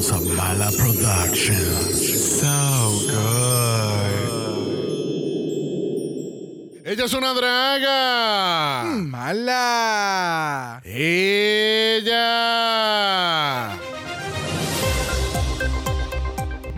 [0.00, 2.40] House of Mala Productions.
[2.40, 2.48] So
[3.12, 3.28] good.
[6.86, 8.84] Ella es una draga.
[8.96, 10.80] Mala.
[10.86, 12.16] Ella.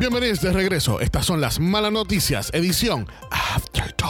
[0.00, 0.98] Bienvenidos de regreso.
[0.98, 4.01] Estas son las malas noticias, edición After Dark.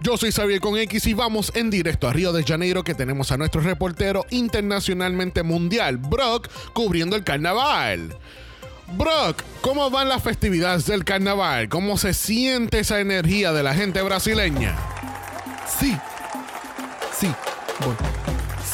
[0.00, 3.32] Yo soy Xavier con X y vamos en directo a Río de Janeiro que tenemos
[3.32, 8.16] a nuestro reportero internacionalmente mundial, Brock, cubriendo el carnaval.
[8.96, 11.68] Brock, ¿cómo van las festividades del carnaval?
[11.68, 14.78] ¿Cómo se siente esa energía de la gente brasileña?
[15.80, 15.96] Sí.
[17.18, 17.28] Sí.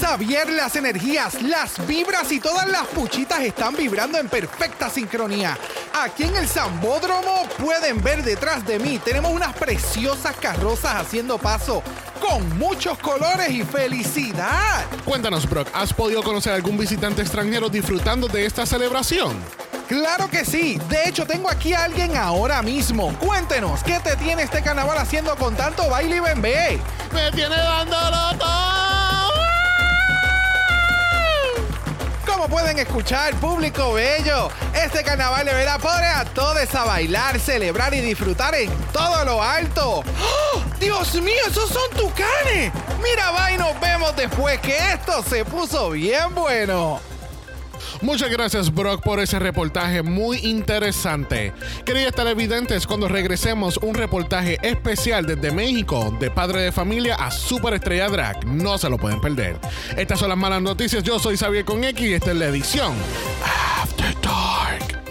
[0.04, 5.56] Xavier, las energías, las vibras y todas las puchitas están vibrando en perfecta sincronía.
[5.94, 11.82] Aquí en el Zambódromo pueden ver detrás de mí, tenemos unas preciosas carrozas haciendo paso
[12.20, 14.84] con muchos colores y felicidad.
[15.06, 19.34] Cuéntanos, Brock, ¿has podido conocer a algún visitante extranjero disfrutando de esta celebración?
[19.88, 20.78] Claro que sí.
[20.90, 23.16] De hecho, tengo aquí a alguien ahora mismo.
[23.18, 26.78] Cuéntenos, ¿qué te tiene este carnaval haciendo con tanto baile y bembé?
[27.10, 29.03] ¡Me tiene dándolo todo!
[32.34, 38.00] Como pueden escuchar, público bello, este carnaval de pone a todos a bailar, celebrar y
[38.00, 40.00] disfrutar en todo lo alto.
[40.00, 40.62] ¡Oh!
[40.80, 42.72] ¡Dios mío, esos son tucanes!
[43.00, 47.00] Mira, va y nos vemos después que esto se puso bien bueno.
[48.02, 51.52] Muchas gracias, Brock, por ese reportaje muy interesante.
[51.84, 58.08] Queridos televidentes, cuando regresemos, un reportaje especial desde México, de padre de familia a superestrella
[58.08, 58.46] drag.
[58.46, 59.58] No se lo pueden perder.
[59.96, 61.02] Estas son las malas noticias.
[61.02, 62.94] Yo soy Xavier con X y esta es la edición
[63.82, 65.03] After Dark.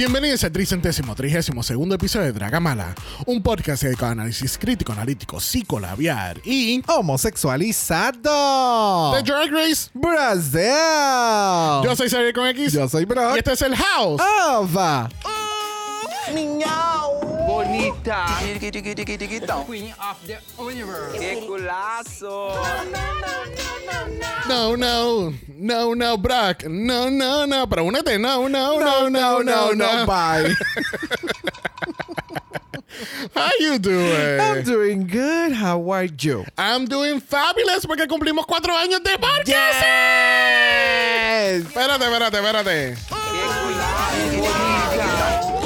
[0.00, 2.94] Bienvenidos al tricentésimo trigésimo segundo episodio de Dragamala,
[3.26, 9.12] un podcast dedicado a análisis crítico, analítico, psicolabiar y Homosexualizado.
[9.14, 9.90] The Drag Race.
[9.92, 10.62] Brasil.
[11.84, 13.36] Yo soy Xavier con X Yo soy Brock.
[13.36, 14.22] y este es el House.
[16.30, 17.46] Ava.
[17.46, 18.26] Bonita.
[19.66, 21.18] Queen of the Universe.
[21.18, 22.54] ¡Qué culazo!
[24.48, 26.64] No, no, no, no, Brock.
[26.64, 27.66] No, no, no.
[27.66, 28.18] Pero únete.
[28.18, 30.06] No, no, no, no, no, no.
[30.06, 30.54] Bye.
[33.34, 34.40] How you doing?
[34.40, 35.52] I'm doing good.
[35.52, 36.44] How are you?
[36.56, 39.48] I'm doing fabulous porque cumplimos cuatro años de podcast.
[39.48, 39.82] Yes.
[41.66, 42.96] Espérate, espérate, espérate.
[43.08, 43.16] ¡Qué!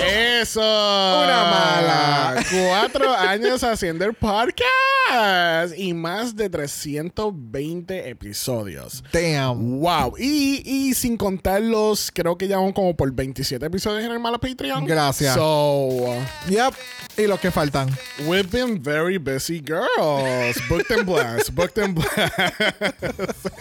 [0.06, 0.60] Eso.
[0.60, 2.44] Una mala.
[2.50, 9.02] Cuatro años haciendo el podcast y más de 320 episodios.
[9.12, 9.80] Damn.
[9.80, 10.14] Wow.
[10.18, 14.18] Y, y sin contar los, creo que ya van como por 27 episodios en el
[14.20, 14.84] Mala Patreon.
[14.84, 15.34] Gracias.
[15.34, 15.88] So,
[16.48, 16.74] Yep.
[17.16, 17.88] Y los que faltan.
[18.26, 20.56] we've been very busy girls.
[20.68, 21.54] Booked and blessed.
[21.54, 22.16] Booked and blessed.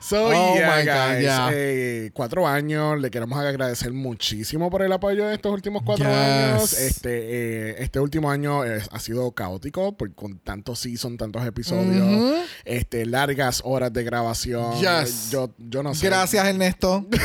[0.00, 1.50] so, Oh yeah, my God, yeah.
[1.52, 3.00] Eh, cuatro años.
[3.00, 6.14] Le queremos agradecer muchísimo por el apoyo de estos últimos cuatro Yes.
[6.16, 6.72] años.
[6.74, 13.06] Este, eh, este último año ha sido caótico por, con tantos season, tantos episodios, este,
[13.06, 14.78] largas horas de grabación.
[14.80, 15.30] Yes.
[15.30, 16.06] Yo, yo no sé.
[16.06, 17.04] Gracias, Ernesto.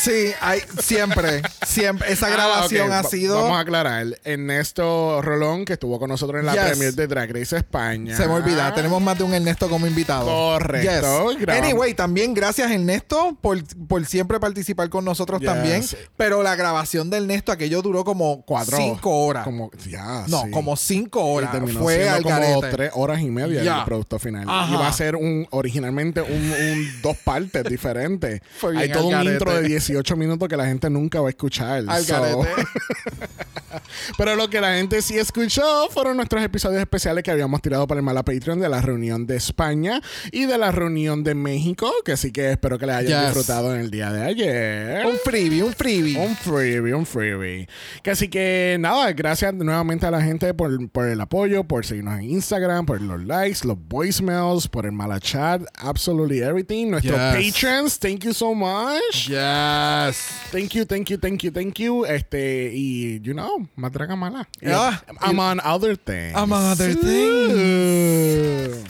[0.00, 2.12] sí, hay, siempre, siempre.
[2.12, 3.42] Esa Ah, grabación ha Va- sido.
[3.42, 4.06] Vamos a aclarar.
[4.24, 6.62] Ernesto Rolón, que estuvo con nosotros en la Yes.
[6.62, 8.16] premier de Drag Race España.
[8.16, 10.26] Se me olvida, tenemos más de un Ernesto como invitado.
[10.26, 11.48] Correcto, Yes.
[11.48, 15.46] Anyway, también gracias Ernesto por, por siempre participar con nosotros Yes.
[15.48, 15.84] también.
[16.16, 18.76] Pero la grabación de Ernesto, aquello duró como Cuatro.
[18.76, 19.44] cinco horas.
[19.44, 20.50] Como, ya, no, sí.
[20.50, 21.52] como cinco Y horas.
[21.52, 22.68] terminó Fue al como garete.
[22.70, 24.44] tres horas y media el producto final.
[24.48, 24.72] Ajá.
[24.74, 28.40] Iba a ser un originalmente un, un dos partes diferentes.
[28.76, 29.32] Hay todo un garete.
[29.32, 31.84] intro de 18 minutos que la gente nunca va a escuchar.
[31.86, 32.44] Al So-.
[34.16, 38.00] Pero lo que la gente sí escuchó fueron nuestros episodios especiales que habíamos tirado para
[38.00, 40.00] el Mala Patreon de la reunión de España
[40.32, 43.34] y de la reunión de México, que sí que espero que les hayan Yes.
[43.34, 45.06] disfrutado en el día de ayer.
[45.06, 46.16] Un freebie, un freebie.
[46.18, 47.68] Un freebie, un freebie.
[48.02, 52.18] Que así que nada, gracias nuevamente a la gente por, por el apoyo, por seguirnos
[52.18, 56.90] en Instagram, por los likes, los voicemails, por el mala chat, absolutely everything.
[56.90, 57.52] Nuestros Yes.
[57.54, 59.28] patrons, thank you so much.
[59.28, 60.28] Yes.
[60.52, 62.04] Thank you, thank you, thank you, thank you.
[62.06, 63.59] Este, y you know,
[63.90, 64.48] draga mala.
[64.66, 66.36] Ah, among other things.
[66.36, 68.84] Among other things.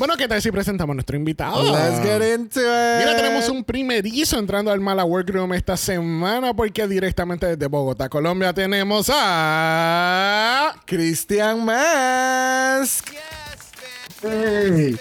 [0.00, 1.62] Bueno, ¿qué tal si presentamos a nuestro invitado?
[1.62, 3.00] Let's get into it.
[3.00, 8.54] Mira, tenemos un primerizo entrando al Mala Workroom esta semana porque directamente desde Bogotá, Colombia,
[8.54, 10.74] tenemos a...
[10.86, 13.10] Christian Mask.
[14.22, 14.96] Hey,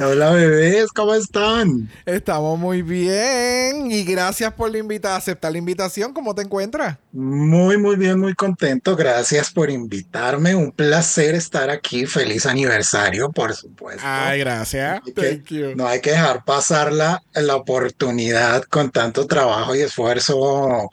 [0.00, 1.88] hola bebés, ¿cómo están?
[2.06, 6.12] Estamos muy bien y gracias por la invita aceptar la invitación.
[6.12, 6.98] ¿Cómo te encuentras?
[7.12, 8.96] Muy, muy bien, muy contento.
[8.96, 10.56] Gracias por invitarme.
[10.56, 12.06] Un placer estar aquí.
[12.06, 14.02] Feliz aniversario, por supuesto.
[14.04, 15.00] Ay, gracias.
[15.16, 20.90] Hay que- no hay que dejar pasar la, la oportunidad con tanto trabajo y esfuerzo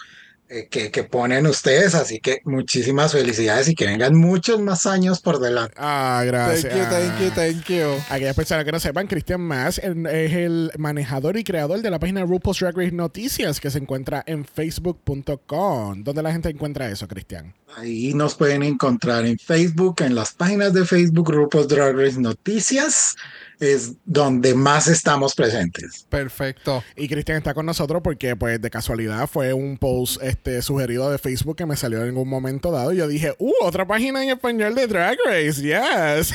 [0.52, 1.96] eh, que, que ponen ustedes.
[1.96, 5.74] Así que muchísimas felicidades y que vengan muchos más años por delante.
[5.78, 6.74] Ah, Thank gracias.
[6.76, 8.02] you, thank you, thank you.
[8.10, 12.00] Aquellas personas que no sepan, Cristian Mass en- es el manejador y creador de la
[12.00, 16.04] página RuPaul's Drag Race Noticias que se encuentra en facebook.com.
[16.04, 17.54] ¿Dónde la gente encuentra eso, Cristian?
[17.78, 23.16] Ahí nos pueden encontrar en Facebook, en las páginas de Facebook, Grupos Drag Race Noticias,
[23.62, 26.08] es donde más estamos presentes.
[26.10, 26.84] Perfecto.
[26.96, 31.20] Y Cristian está con nosotros porque, pues, de casualidad fue un post este, sugerido de
[31.20, 32.92] Facebook que me salió en algún momento dado.
[32.92, 33.52] Y yo dije, ¡uh!
[33.62, 36.34] Otra página en español de Drag Race, yes.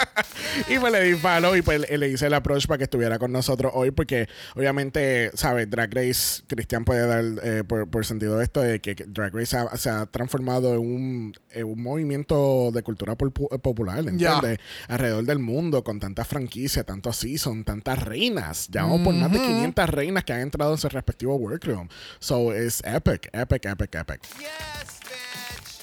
[0.68, 3.30] y pues le di follow y pues le- hice el approach para que estuviera con
[3.30, 5.68] nosotros hoy porque, obviamente, ¿sabes?
[5.68, 10.06] Drag Race, Cristian puede dar eh, por, sentido esto de que Drag Race se ha
[10.06, 13.98] transformado en un, en un movimiento de cultura pol- popular.
[14.06, 14.58] ¿entiendes?
[14.88, 18.68] Alrededor del mundo con tantas franquicias, tantos seasons, tantas reinas.
[18.70, 21.88] Ya vamos por más de 500 reinas que han entrado en su respectivo workroom.
[22.18, 24.20] So, es epic, epic, epic, epic.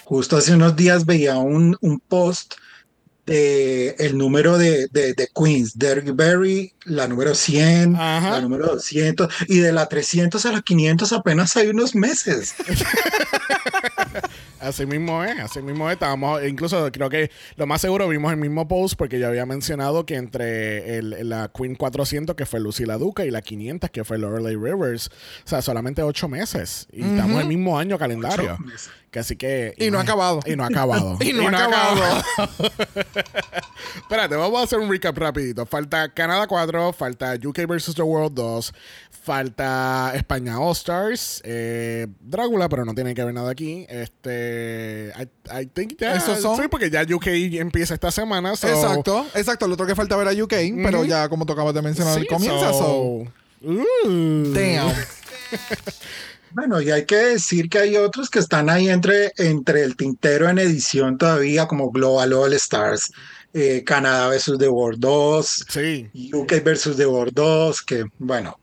[0.06, 2.56] Justo hace unos días veía un, un post
[3.32, 8.32] de el número de, de, de Queens, Derrick Berry, la número 100, Ajá.
[8.32, 12.54] la número 200, y de la 300 a la 500 apenas hay unos meses.
[14.60, 15.94] Así mismo es, así mismo es.
[15.94, 20.06] Estábamos, incluso creo que lo más seguro vimos el mismo post porque yo había mencionado
[20.06, 24.04] que entre el- la Queen 400, que fue Lucy La Duca, y la 500, que
[24.04, 25.08] fue Lorelei Rivers,
[25.46, 26.88] o sea, solamente ocho meses.
[26.92, 28.54] Y estamos en el mismo año calendario.
[28.54, 28.90] Ocho meses.
[29.12, 29.74] Que así que.
[29.78, 30.40] Y no ha acabado.
[30.46, 31.18] Y no ha acabado.
[31.22, 32.24] Y no ha acabado.
[33.96, 35.66] Espérate, vamos a hacer un recap rapidito.
[35.66, 37.94] Falta Canadá 4, falta UK vs.
[37.96, 38.74] The World 2,
[39.24, 43.86] falta España All Stars, eh, Drácula, pero no tiene que ver nada aquí.
[43.90, 47.28] Este, I, I think ya, Esos son- sí, porque ya UK
[47.60, 48.56] empieza esta semana.
[48.56, 49.68] so- Exacto, exacto.
[49.68, 50.54] Lo otro que falta ver a UK,
[50.84, 52.72] pero ya como tú acabas de mencionar, Sí, comienza.
[52.72, 53.32] so- So.
[53.64, 54.94] Damn.
[56.54, 60.50] Bueno, y hay que decir que hay otros que están ahí entre, entre el tintero
[60.50, 63.12] en edición todavía, como Global All Stars,
[63.54, 64.58] eh, Canadá vs.
[64.60, 66.96] The World 2, Sí, UK vs.
[66.98, 68.60] The World 2, que bueno,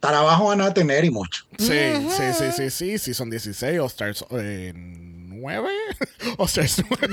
[0.00, 1.44] trabajo van a tener y mucho.
[1.58, 1.68] sí,
[2.10, 4.24] sí, sí, sí, sí, sí, son 16 All Stars.
[4.30, 4.72] Eh,
[5.48, 5.70] ¿Nueve?
[6.36, 7.08] All Stars nueve.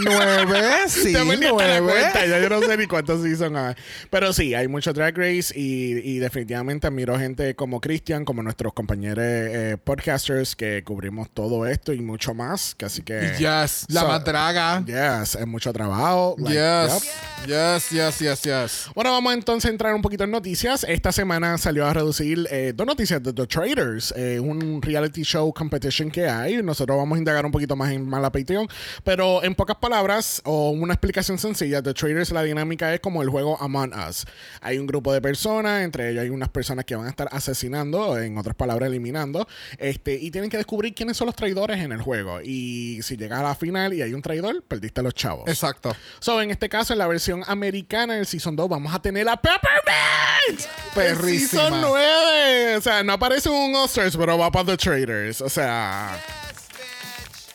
[0.45, 1.85] Nueve, sí, nueve.
[2.27, 3.73] ya yo no sé ni cuántos season hay.
[4.09, 8.73] Pero sí, hay mucho Drag Race y, y definitivamente admiro gente como Christian, como nuestros
[8.73, 12.75] compañeros eh, podcasters que cubrimos todo esto y mucho más.
[12.75, 13.35] Que así que.
[13.39, 14.83] Yes, la So- matraga.
[14.85, 16.35] Yes, es mucho trabajo.
[16.37, 17.03] like, Yes,
[17.47, 17.47] yep.
[17.47, 18.89] yes, yes, yes, yes.
[18.95, 20.85] Bueno, vamos entonces a entrar un poquito en noticias.
[20.89, 25.53] Esta semana salió a reducir eh, dos noticias de The Traders, eh, un reality show
[25.53, 26.61] competition que hay.
[26.61, 28.68] Nosotros vamos a indagar un poquito más en Mala Patreon.
[29.04, 33.30] Pero en pocas palabras, o una explicación sencilla, The Traders, la dinámica es como el
[33.30, 34.25] juego Among Us.
[34.62, 38.18] Hay un grupo de personas, entre ellos hay unas personas que van a estar asesinando,
[38.19, 42.01] en otras palabras, eliminando, este, y tienen que descubrir quiénes son los traidores en el
[42.01, 42.42] juego.
[42.42, 45.48] Y si llegas a la final y hay un traidor, perdiste a los chavos.
[45.48, 45.95] Exacto.
[46.19, 49.38] So, en este caso, en la versión americana del Season 2, vamos a tener a
[49.38, 50.68] Peppermint.
[50.94, 51.63] Perrísima.
[51.63, 52.78] Season 9.
[52.78, 55.42] O sea, no aparece un All-Stars, pero va para The Traders.
[55.42, 56.19] O sea,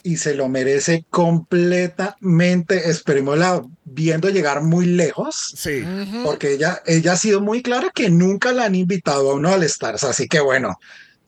[0.03, 2.91] y se lo merece completamente.
[2.91, 5.85] Esperémosla viendo llegar muy lejos, sí.
[6.25, 9.63] porque ella, ella ha sido muy clara que nunca la han invitado a uno All
[9.65, 10.05] Stars.
[10.05, 10.79] Así que bueno,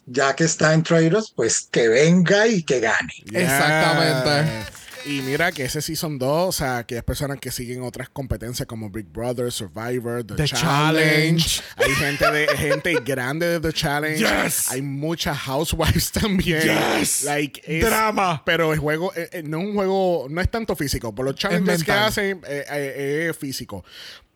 [0.06, 3.14] ya que está en Traders, pues que venga y que gane.
[3.32, 4.81] Exactamente.
[5.04, 8.66] Y mira que ese Season 2, o sea, que hay personas que siguen otras competencias
[8.68, 11.44] como Big Brother, Survivor, The, The Challenge.
[11.44, 11.62] Challenge.
[11.76, 14.18] Hay gente de gente grande de The Challenge.
[14.18, 14.70] Yes.
[14.70, 16.62] Hay muchas housewives también.
[17.00, 17.24] Yes.
[17.24, 18.42] Like, es- Drama.
[18.46, 21.12] Pero el juego eh, eh, no es un juego, no es tanto físico.
[21.12, 23.84] Por los challenges que hacen, eh, es físico.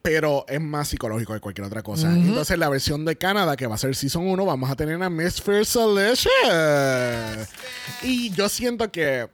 [0.02, 2.12] Pero es más psicológico que cualquier otra cosa.
[2.12, 5.10] Entonces, la versión de Canadá, que va a ser Season 1, vamos a tener a
[5.10, 7.48] Miss Fierce Alicia.
[8.02, 9.28] Y yo siento que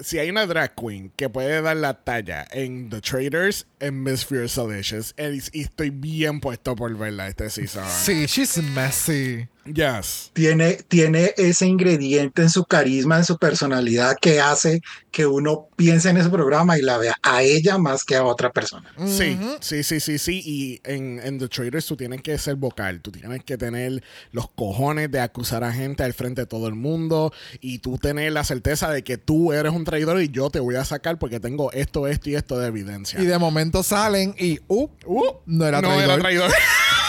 [0.00, 4.24] si hay una drag queen que puede dar la talla en The Traders, en Miss
[4.24, 5.14] Fierce Delicious.
[5.52, 7.84] Y estoy bien puesto por verla este season.
[7.88, 9.48] Sí, she's messy.
[9.72, 10.30] Yes.
[10.32, 14.80] tiene, tiene ese ingrediente en su carisma, en su personalidad que hace
[15.10, 18.50] que uno piense en ese programa y la vea a ella más que a otra
[18.50, 18.92] persona.
[19.06, 20.42] Sí, sí, sí, sí, sí.
[20.44, 23.00] Y en, en The Traders tú tienes que ser vocal.
[23.00, 24.02] Tú tienes que tener
[24.32, 27.32] los cojones de acusar a gente al frente de todo el mundo.
[27.60, 30.74] Y tú tener la certeza de que tú eres un traidor y yo te voy
[30.74, 33.20] a sacar porque tengo esto, esto y esto de evidencia.
[33.20, 36.04] Y de momento salen y, uh, Uh, no era no traidor.
[36.10, 36.50] era traidor.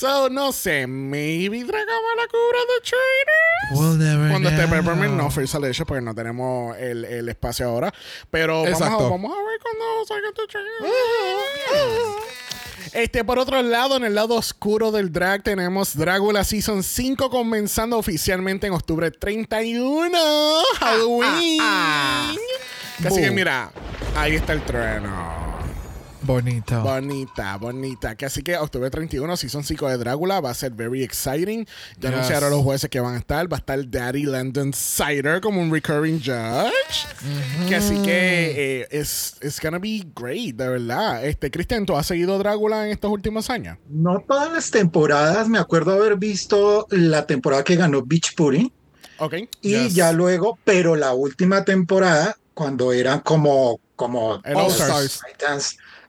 [0.00, 0.86] so, no sé.
[0.86, 3.72] Maybe Dragama la Traders.
[3.72, 4.66] We'll never Cuando esté.
[4.66, 7.92] Peppermint, no First Selection, porque no tenemos el, el espacio ahora.
[8.30, 10.70] Pero vamos a, vamos a ver cuando salga The Traders.
[12.92, 17.96] Este, por otro lado, en el lado oscuro del drag tenemos Dragula Season 5 comenzando
[17.98, 20.18] oficialmente en octubre 31.
[20.80, 21.60] Halloween.
[23.04, 23.70] Así que mira,
[24.16, 25.49] ahí está el trueno.
[26.22, 26.82] Bonito.
[26.82, 28.14] Bonita, bonita.
[28.14, 31.64] Que así que octubre 31, Season 5 de Drácula va a ser very exciting.
[31.98, 32.12] Ya Yes.
[32.18, 33.50] anunciaron los jueces que van a estar.
[33.50, 37.06] Va a estar Daddy Landon Sider como un recurring judge.
[37.68, 41.24] Que así que eh, es it's gonna be great, de verdad.
[41.24, 43.78] Este, Cristian, ¿tú has seguido Drácula en estos últimos años?
[43.88, 48.70] No todas las temporadas, me acuerdo haber visto la temporada que ganó Beach Pudding
[49.18, 49.34] Ok.
[49.62, 49.94] y Yes.
[49.94, 55.20] ya luego, pero la última temporada, cuando eran como, como El All Stars.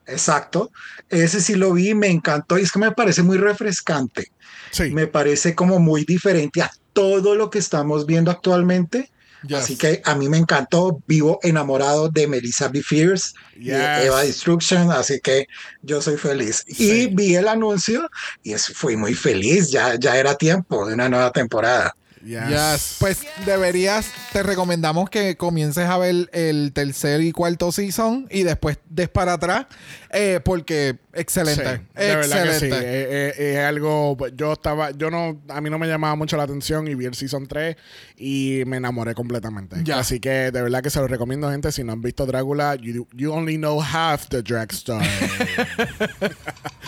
[0.08, 0.72] Exacto,
[1.10, 4.32] ese sí lo vi, me encantó y es que me parece muy refrescante.
[4.72, 4.92] Sí.
[4.92, 9.12] Me parece como muy diferente a todo lo que estamos viendo actualmente.
[9.48, 9.58] Yes.
[9.58, 12.84] Así que a mí me encantó, vivo enamorado de Melissa B.
[12.84, 14.06] Fierce y de Yes.
[14.06, 15.48] Eva Destruction, así que
[15.82, 16.64] yo soy feliz.
[16.68, 16.92] Sí.
[16.92, 18.10] Y vi el anuncio
[18.44, 21.96] y fui muy feliz, ya, ya era tiempo de una nueva temporada.
[22.24, 22.50] Yes.
[22.50, 22.96] Yes.
[23.00, 28.78] Pues deberías, te recomendamos que comiences a ver el tercer y cuarto season y después
[28.90, 29.66] des para atrás,
[30.12, 31.82] eh, porque excelente.
[31.96, 32.66] Sí, de verdad que sí.
[32.66, 32.78] excelente.
[32.88, 34.18] Eh, eh, Es algo.
[34.36, 34.92] Yo estaba.
[34.92, 35.42] Yo no.
[35.50, 37.76] A mí no me llamaba mucho la atención y vi el season 3
[38.18, 39.92] y me enamoré completamente.
[39.94, 41.72] Así que de verdad que se lo recomiendo, gente.
[41.72, 45.06] Si no han visto Drácula, you, you only know half the drag story.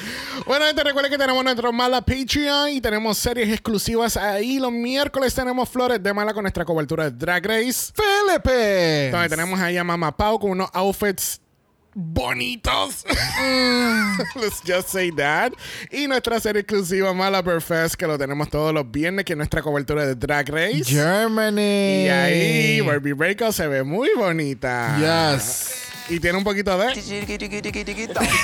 [0.46, 4.60] bueno, gente, recuerden que tenemos nuestro Mala Patreon y tenemos series exclusivas ahí.
[4.60, 7.91] Los miércoles tenemos Flores de Mala con nuestra cobertura de Drag Race.
[7.93, 9.10] Felipe.
[9.12, 11.39] Donde tenemos ahí a Mamá Pau con unos outfits
[11.96, 13.05] bonitos.
[14.36, 15.53] Let's just say that.
[15.91, 19.62] Y nuestra serie exclusiva Mala Fest que lo tenemos todos los viernes, que es nuestra
[19.62, 20.86] cobertura de Drag Race.
[20.86, 22.05] Germany.
[22.05, 24.98] Y ahí Barbie Breakout se ve muy bonita.
[25.36, 25.93] Yes.
[26.10, 26.94] Y tiene un poquito de...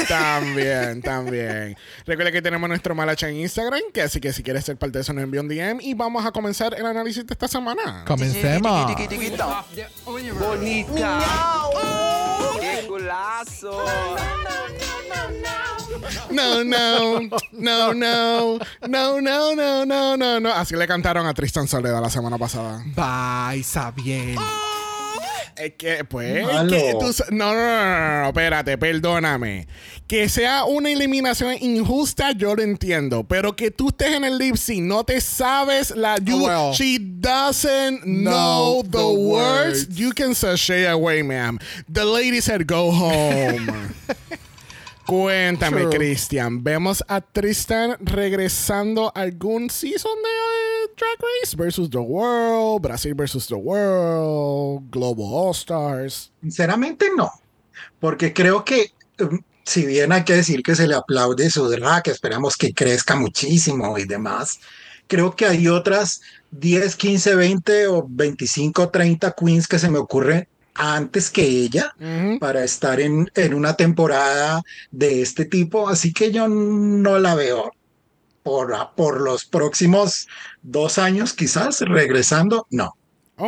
[0.07, 1.77] También, también.
[2.05, 5.01] Recuerda que tenemos nuestro Malacha en Instagram, que así que si quieres ser parte de
[5.01, 8.05] eso nos envía un DM y vamos a comenzar el análisis de esta semana.
[8.05, 8.95] Comencemos.
[10.39, 11.25] Bonita.
[12.59, 12.87] ¡Qué!
[16.31, 17.19] No, no,
[17.51, 20.53] no, no, no, no, no, no, no, no.
[20.53, 22.83] Así le cantaron a Tristan Soledad la semana pasada.
[22.95, 24.37] Bye, Xavier.
[25.59, 29.67] Es que, pues, que tú no, no, no, no, no, espérate, perdóname.
[30.07, 33.25] Que sea una eliminación injusta, yo lo entiendo.
[33.25, 36.15] Pero que tú estés en el lip sync, no te sabes la.
[36.17, 36.73] You, Oh, well.
[36.73, 39.85] she doesn't Know know the, the words.
[39.87, 39.99] words.
[39.99, 41.59] You can sashay away, ma'am.
[41.91, 43.67] The lady said go home.
[45.09, 45.97] Cuéntame, True.
[45.97, 46.63] Cristian.
[46.63, 53.15] ¿Vemos a Tristan regresando a algún season de eh, Drag Race versus The World, Brasil
[53.15, 56.31] versus The World, Global All Stars?
[56.41, 57.31] Sinceramente no,
[57.99, 62.03] porque creo que um, si bien hay que decir que se le aplaude su drag,
[62.03, 64.59] que esperamos que crezca muchísimo y demás,
[65.07, 70.47] creo que hay otras 10, 15, 20 o 25, 30 queens que se me ocurren
[70.79, 71.93] antes que ella
[72.39, 77.73] para estar en, en una temporada de este tipo, así que yo no la veo
[78.43, 80.27] por, por los próximos
[80.61, 82.95] dos años quizás regresando, no.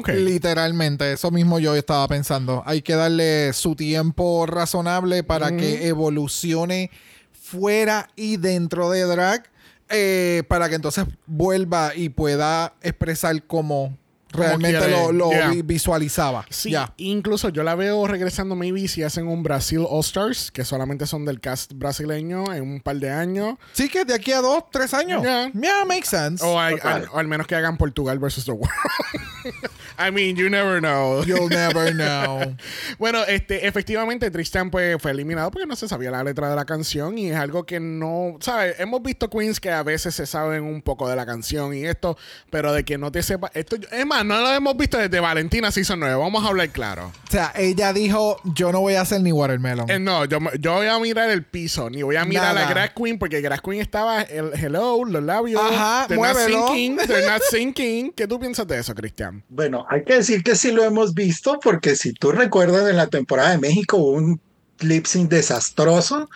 [0.07, 2.63] Literalmente, eso mismo yo estaba pensando.
[2.65, 6.91] Hay que darle su tiempo razonable para que evolucione
[7.31, 9.49] fuera y dentro de drag,
[9.89, 13.97] eh, para que entonces vuelva y pueda expresar como
[14.33, 15.49] realmente lo, lo Yeah.
[15.51, 16.45] vi- visualizaba.
[16.49, 16.93] Sí, Ya.
[16.97, 21.25] incluso yo la veo regresando maybe si hacen un Brasil All Stars, que solamente son
[21.25, 23.57] del cast brasileño en un par de años.
[23.73, 25.21] Sí, que de aquí a dos, tres años.
[25.21, 25.51] Yeah.
[25.53, 26.43] Yeah, makes sense.
[26.43, 26.79] O, Total.
[27.03, 28.69] al- o al menos que hagan Portugal versus The World.
[29.97, 31.23] I mean, you never know.
[31.23, 32.55] You'll never know.
[32.97, 36.65] Bueno, este, efectivamente Tristan pues fue eliminado porque no se sabía la letra de la
[36.65, 38.79] canción y es algo que no, ¿sabes?
[38.79, 42.17] Hemos visto queens que a veces se saben un poco de la canción y esto,
[42.49, 45.71] pero de que no te sepa, esto es más, no lo hemos visto desde Valentina
[45.71, 47.11] Season 9, vamos a hablar claro.
[47.27, 49.89] O sea, ella dijo, yo no voy a hacer ni watermelon.
[49.89, 52.69] Eh, no, yo, yo voy a mirar el piso, ni voy a mirar a la.
[52.69, 57.27] Grass Queen porque Grass Queen estaba el hello, los labios, Ajá, they're not sinking, they're
[57.27, 58.11] not sinking.
[58.13, 59.43] ¿Qué tú piensas de eso, Cristian?
[59.49, 63.07] Bueno, hay que decir que sí lo hemos visto porque si tú recuerdas en la
[63.07, 64.39] temporada de México hubo un
[64.79, 66.27] lip sync desastroso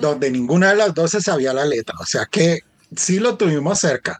[0.00, 2.60] donde ninguna de las dos se sabía la letra, o sea que
[2.96, 4.18] sí lo tuvimos cerca.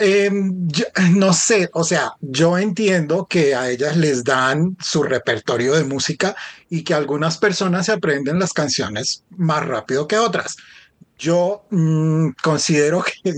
[0.00, 0.30] Eh,
[0.66, 5.84] yo- no sé, o sea, yo entiendo que a ellas les dan su repertorio de
[5.84, 6.36] música
[6.70, 10.56] y que algunas personas se aprenden las canciones más rápido que otras.
[11.18, 13.32] Yo mm, considero que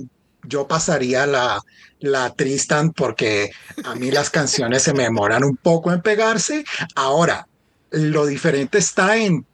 [0.44, 1.60] yo pasaría la,
[2.00, 3.50] la Tristan porque
[3.84, 6.64] a mí las canciones se me demoran un poco en pegarse.
[6.94, 7.46] Ahora,
[7.90, 9.46] lo diferente está en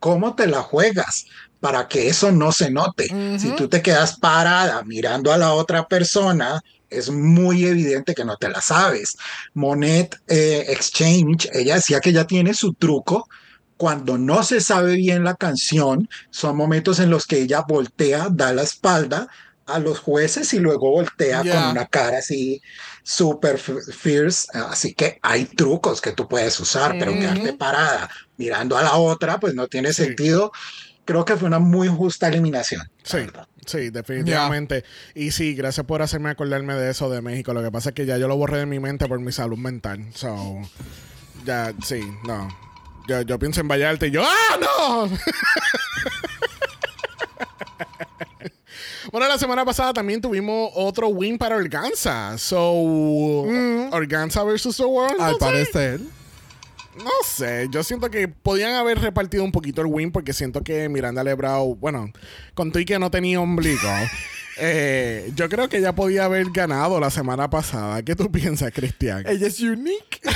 [0.00, 1.26] cómo te la juegas
[1.60, 3.08] para que eso no se note.
[3.38, 8.36] Si tú te quedas parada mirando a la otra persona, es muy evidente que no
[8.36, 9.16] te la sabes.
[9.54, 13.28] Monet eh, Exchange, ella decía que ya tiene su truco.
[13.76, 18.52] Cuando no se sabe bien la canción, son momentos en los que ella voltea, da
[18.52, 19.28] la espalda
[19.66, 22.62] a los jueces y luego voltea con una cara así
[23.02, 24.46] super fierce.
[24.54, 29.40] Así que hay trucos que tú puedes usar, pero quedarte parada mirando a la otra,
[29.40, 30.04] pues no tiene Sí.
[30.04, 30.52] sentido.
[31.04, 32.82] Creo que fue una muy justa eliminación.
[33.04, 33.46] Sí, verdad.
[33.64, 34.84] sí, definitivamente.
[35.14, 37.54] Y sí, gracias por hacerme acordarme de eso de México.
[37.54, 39.56] Lo que pasa es que ya yo lo borré de mi mente por mi salud
[39.58, 40.04] mental.
[40.14, 40.56] So,
[41.44, 42.48] ya, sí, no.
[43.08, 45.08] Yo, yo pienso en Vallarta y yo, ¡ah, no!
[49.12, 52.36] Bueno, la semana pasada también tuvimos otro win para Organza.
[52.38, 52.72] So,
[53.92, 55.20] Organza versus The World.
[55.20, 55.38] Al no sé.
[55.38, 56.00] parecer.
[56.96, 60.88] No sé, yo siento que podían haber repartido un poquito el win porque siento que
[60.88, 62.10] Miranda Lebrau, bueno,
[62.54, 63.90] con y que no tenía ombligo,
[64.56, 68.02] eh, yo creo que ya podía haber ganado la semana pasada.
[68.02, 69.24] ¿Qué tú piensas, Cristian?
[69.26, 70.20] Ella es unique.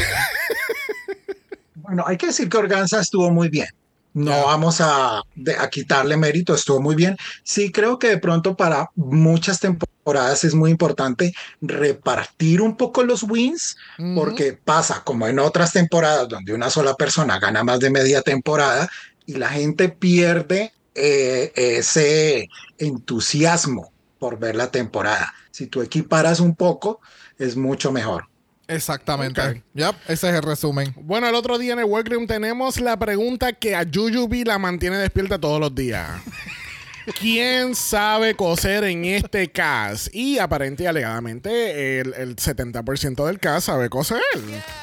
[1.83, 3.67] Bueno, hay que decir que Organza estuvo muy bien.
[4.13, 7.17] No vamos a, de- a quitarle mérito, estuvo muy bien.
[7.45, 13.23] Sí, creo que de pronto para muchas temporadas es muy importante repartir un poco los
[13.23, 13.77] wins,
[14.13, 18.89] porque pasa como en otras temporadas donde una sola persona gana más de media temporada
[19.27, 22.49] y la gente pierde eh, ese
[22.79, 25.33] entusiasmo por ver la temporada.
[25.51, 27.01] Si tú equiparas un poco,
[27.39, 28.30] es mucho mejor.
[28.71, 29.41] Exactamente.
[29.41, 29.57] Ok.
[29.75, 30.95] Yep, ese es el resumen.
[30.97, 34.97] Bueno, el otro día en el workroom tenemos la pregunta que a Yuyubi la mantiene
[34.97, 36.09] despierta todos los días.
[37.19, 40.15] ¿Quién sabe coser en este cast?
[40.15, 44.21] Y aparente y alegadamente el, el 70% del cast sabe coser.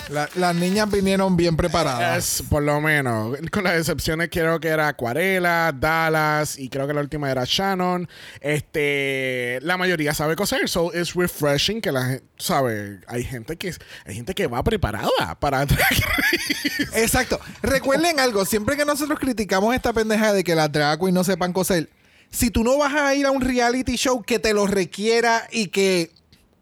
[0.10, 2.42] La- las niñas vinieron bien preparadas.
[2.42, 6.94] Es por lo menos, con las excepciones creo que era Acuarela, Dallas y creo que
[6.94, 8.08] la última era Shannon.
[8.42, 13.00] Este, la mayoría sabe coser, so it's refreshing que la gente sabe.
[13.08, 13.74] Hay gente que
[14.06, 17.02] hay gente que va preparada para Drag Race.
[17.04, 17.40] Exacto.
[17.62, 21.54] Recuerden algo, siempre que nosotros criticamos esta pendeja de que las drag queens no sepan
[21.54, 21.90] coser,
[22.38, 25.70] si tú no vas a ir a un reality show que te lo requiera y
[25.70, 26.12] que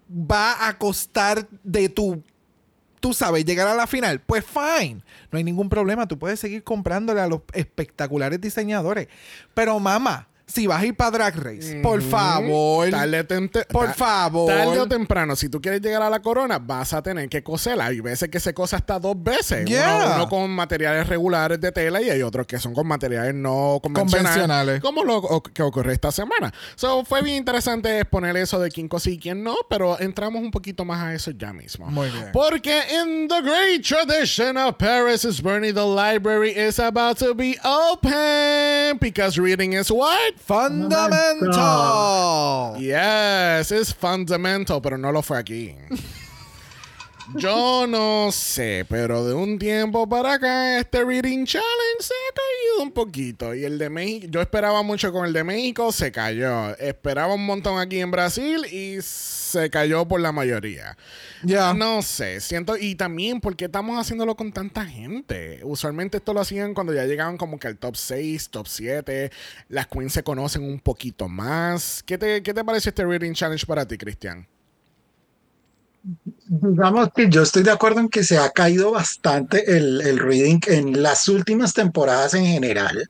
[0.10, 2.24] va a costar de tu,
[3.02, 5.02] tú sabes, llegar a la final, pues fine.
[5.32, 9.10] No hay ningún problema, tú puedes seguir comprándole a los espectaculares diseñadores.
[9.54, 13.24] Pero mamá, si vas a ir para Drag Race, por favor, Tarde
[13.70, 14.48] por favor.
[14.52, 17.88] Tarde o temprano, si tú quieres llegar a la corona, vas a tener que coserla.
[17.88, 19.66] Hay veces que se cosa hasta dos veces.
[19.66, 19.96] Yeah.
[20.06, 23.80] Uno, uno con materiales regulares de tela y hay otros que son con materiales no
[23.82, 24.30] convencionales.
[24.32, 24.82] Convencionales.
[24.82, 26.54] Como lo o- que ocurrió esta semana.
[26.76, 30.52] So, fue bien interesante exponer eso de quién cosí y quién no, pero entramos un
[30.52, 31.88] poquito más a eso ya mismo.
[31.88, 32.30] Muy bien.
[32.34, 37.58] Porque in the great tradition of Paris is burning, the library is about to be
[37.64, 40.35] open because reading is what?
[40.46, 42.78] Fundamental.
[42.80, 45.76] Yes, es fundamental, pero no lo fue aquí.
[47.34, 52.84] Yo no sé, pero de un tiempo para acá este Reading Challenge se ha caído
[52.84, 53.56] un poquito.
[53.56, 56.78] Y el de México, yo esperaba mucho con el de México, se cayó.
[56.78, 60.98] Esperaba un montón aquí en Brasil y se cayó por la mayoría.
[61.44, 61.74] Ya.
[61.74, 65.62] No sé, siento, y también porque estamos haciéndolo con tanta gente.
[65.64, 69.32] Usualmente esto lo hacían cuando ya llegaban como que al top 6, top 7.
[69.70, 72.04] Las queens se conocen un poquito más.
[72.06, 74.48] ¿Qué te, qué te parece este Reading Challenge para ti, Cristian?
[76.48, 80.60] Digamos que yo estoy de acuerdo en que se ha caído bastante el, el reading
[80.68, 83.10] en las últimas temporadas en general.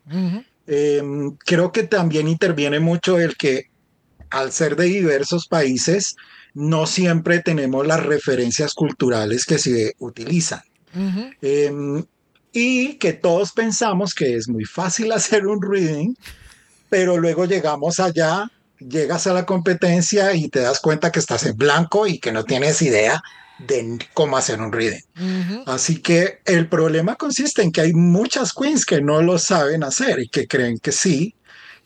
[0.67, 1.03] Eh,
[1.45, 3.69] creo que también interviene mucho el que
[4.29, 6.15] al ser de diversos países,
[6.53, 10.61] no siempre tenemos las referencias culturales que se utilizan.
[11.41, 12.03] Em,
[12.53, 16.15] y que todos pensamos que es muy fácil hacer un reading,
[16.89, 21.57] pero luego llegamos allá, llegas a la competencia y te das cuenta que estás en
[21.57, 23.21] blanco y que no tienes idea
[23.59, 25.03] de cómo hacer un reading.
[25.65, 30.19] Así que el problema consiste en que hay muchas queens que no lo saben hacer
[30.19, 31.35] y que creen que sí,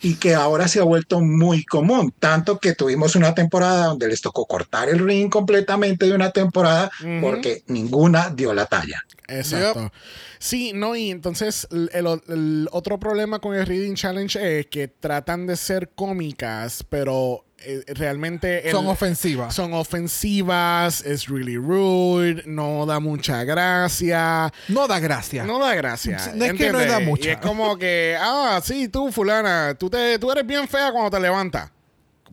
[0.02, 4.22] y que ahora se ha vuelto muy común, tanto que tuvimos una temporada donde les
[4.22, 6.90] tocó cortar el ring completamente de una temporada
[7.22, 9.04] porque ninguna dio la talla.
[9.30, 9.92] Exacto.
[10.40, 15.56] Sí, no, y entonces el, otro problema con el Reading Challenge es que tratan de
[15.58, 18.66] ser cómicas, pero eh, realmente...
[18.68, 19.54] el- Son ofensivas.
[19.54, 24.52] Son ofensivas, es really rude, no da mucha gracia.
[24.68, 25.44] No da gracia.
[25.44, 26.18] No da gracia.
[26.36, 27.32] No es que no da Y mucha.
[27.34, 31.20] es como que, ah, sí, tú, fulana, tú, te, tú eres bien fea cuando te
[31.20, 31.72] levantas.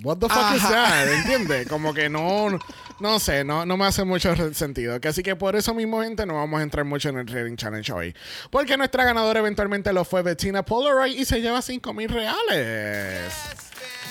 [0.03, 1.09] What the fuck is that?
[1.11, 1.67] ¿Entiendes?
[1.69, 2.59] Como que no,
[2.99, 5.01] no sé, no, no me hace mucho sentido.
[5.01, 7.57] Que así que por eso mismo, gente, no vamos a entrar mucho en el Reading
[7.57, 8.15] Challenge hoy.
[8.51, 13.33] Porque nuestra ganadora eventualmente lo fue Bettina Polaroid y se lleva 5 mil reales.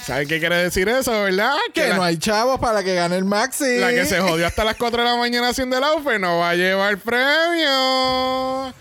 [0.06, 1.56] ¿Saben qué quiere decir eso, verdad?
[1.74, 3.80] Que la, no hay chavos para que gane el Maxi.
[3.80, 6.52] la que se jodió hasta las 4 de la mañana haciendo el outfit no va
[6.52, 8.72] a llevar premio.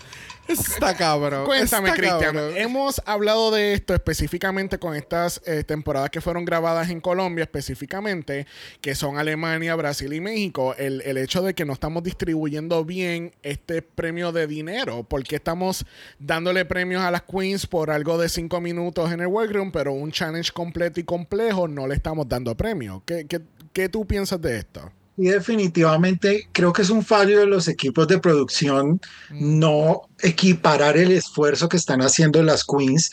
[0.47, 1.45] Está cabrón.
[1.45, 2.37] Cuéntame, Cristian.
[2.55, 8.45] Hemos hablado de esto específicamente con estas eh, temporadas que fueron grabadas en Colombia, específicamente,
[8.81, 10.75] que son Alemania, Brasil y México.
[10.77, 15.03] El, el hecho de que no estamos distribuyendo bien este premio de dinero.
[15.03, 15.85] porque estamos
[16.19, 20.11] dándole premios a las queens por algo de cinco minutos en el workroom, pero un
[20.11, 23.03] challenge completo y complejo no le estamos dando premio?
[23.05, 23.41] ¿Qué, qué,
[23.73, 24.91] qué tú piensas de esto?
[25.17, 28.99] Y definitivamente creo que es un fallo de los equipos de producción
[29.31, 33.11] no equiparar el esfuerzo que están haciendo las queens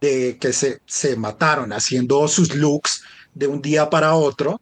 [0.00, 3.02] de que se, se mataron haciendo sus looks
[3.34, 4.60] de un día para otro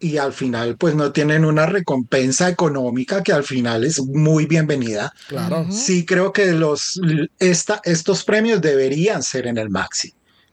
[0.00, 5.12] y al final pues no tienen una recompensa económica que al final es muy bienvenida.
[5.28, 5.66] Claro.
[5.70, 7.00] Sí creo que los,
[7.38, 9.68] esta, estos premios deberían ser en el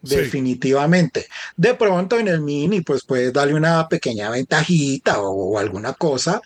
[0.07, 0.15] Sí.
[0.15, 1.27] Definitivamente.
[1.55, 6.41] De pronto en el mini, pues puedes darle una pequeña ventajita o, o alguna cosa,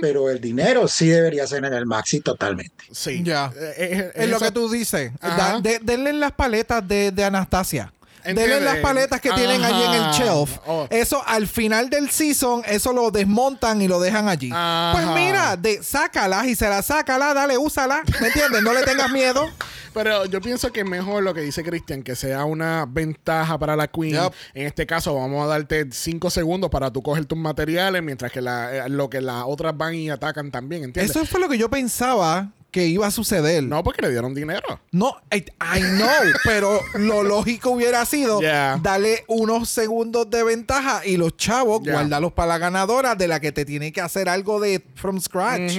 [0.00, 2.84] pero el dinero sí debería ser en el maxi totalmente.
[2.90, 3.22] Sí.
[3.24, 3.52] Ya.
[3.56, 5.12] Eh, eh, Es lo que tú dices.
[5.20, 7.92] Da- de- denle las paletas de, de Anastasia.
[8.34, 10.58] Denle las paletas que tienen allí en el shelf.
[10.66, 10.86] Oh.
[10.90, 14.50] Eso al final del season, eso lo desmontan y lo dejan allí.
[14.52, 14.92] Ajá.
[14.92, 18.02] Pues mira, de, sácalas y se las sácala, dale, úsala.
[18.20, 18.62] ¿Me entiendes?
[18.62, 19.48] No le tengas miedo.
[19.96, 23.74] Pero yo pienso que es mejor lo que dice Cristian, que sea una ventaja para
[23.76, 24.12] la Queen.
[24.12, 24.32] Yep.
[24.52, 28.42] En este caso, vamos a darte cinco segundos para tú coger tus materiales, mientras que
[28.42, 31.16] la, eh, lo que las otras van y atacan también, ¿entiendes?
[31.16, 33.62] Eso fue lo que yo pensaba que iba a suceder.
[33.62, 34.78] No, porque le dieron dinero.
[34.92, 36.08] No, I, I know,
[36.44, 38.78] pero lo lógico hubiera sido Yeah.
[38.82, 41.94] darle unos segundos de ventaja y los chavos Yeah.
[41.94, 45.78] guardarlos para la ganadora de la que te tiene que hacer algo de from scratch.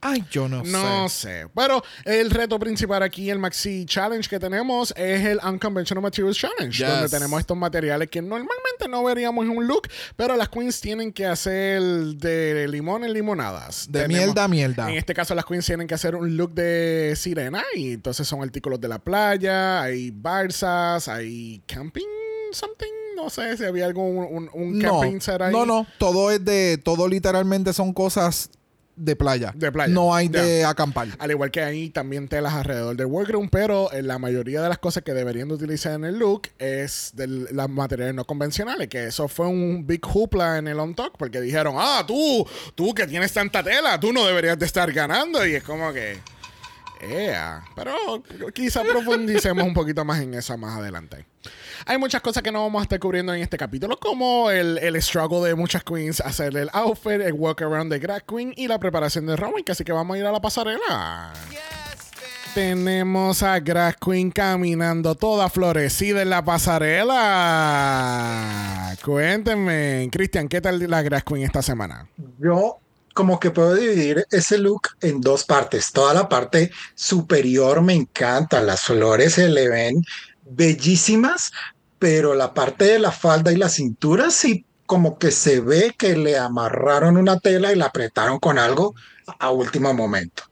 [0.00, 1.42] Ay, yo no, No sé.
[1.44, 1.46] sé.
[1.54, 6.74] Pero el reto principal aquí, el Maxi Challenge que tenemos, es el Unconventional Materials Challenge,
[6.74, 6.88] Yes.
[6.88, 11.12] donde tenemos estos materiales que normalmente no veríamos en un look, pero las queens tienen
[11.12, 13.86] que hacer de limón en limonadas.
[13.92, 14.90] De Tenemos- mierda a mierda.
[14.90, 18.42] En este caso, las queens tienen que hacer un look de sirena, y entonces son
[18.42, 22.06] artículos de la playa, hay barzas, hay camping,
[22.52, 22.86] something.
[23.16, 25.52] No sé si había algún un, un No, camping set ahí.
[25.52, 28.50] no, no, todo es de, todo literalmente son cosas
[29.00, 29.52] de playa.
[29.56, 29.92] De playa.
[29.92, 31.08] No hay de acampar.
[31.18, 34.78] Al igual que hay también telas alrededor del workroom, pero eh, la mayoría de las
[34.78, 39.06] cosas que deberían de utilizar en el look es de las materiales no convencionales, que
[39.06, 43.06] eso fue un big hoopla en el on talk, porque dijeron, ah, tú, tú que
[43.06, 46.18] tienes tanta tela, tú no deberías de estar ganando, y es como que...
[47.00, 51.26] Pero quizá profundicemos un poquito más en eso más adelante.
[51.86, 55.00] Hay muchas cosas que no vamos a estar cubriendo en este capítulo, como el, el
[55.02, 58.78] struggle de muchas queens, hacer el outfit, el walk around de drag queen y la
[58.78, 61.32] preparación de Rowan, así que vamos a ir a la pasarela.
[62.54, 67.16] Tenemos a Drag Queen caminando toda florecida en la pasarela.
[69.04, 72.08] Cuéntenme, Cristian, ¿qué tal la Drag Queen esta semana?
[72.40, 72.80] Yo
[73.14, 75.92] como que puedo dividir ese look en dos partes.
[75.92, 80.02] Toda la parte superior me encanta, las flores se le ven
[80.42, 81.50] bellísimas,
[81.98, 86.16] pero la parte de la falda y la cintura sí como que se ve que
[86.16, 88.94] le amarraron una tela y la apretaron con algo
[89.38, 90.42] a último momento.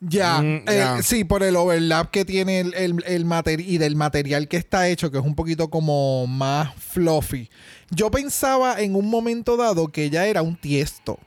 [0.00, 1.02] Ya, Mm, eh, ya.
[1.02, 4.88] sí, por el overlap que tiene el, el, el materi- y del material que está
[4.88, 7.48] hecho, que es un poquito como más fluffy.
[7.90, 11.18] Yo pensaba en un momento dado que ella era un tiesto.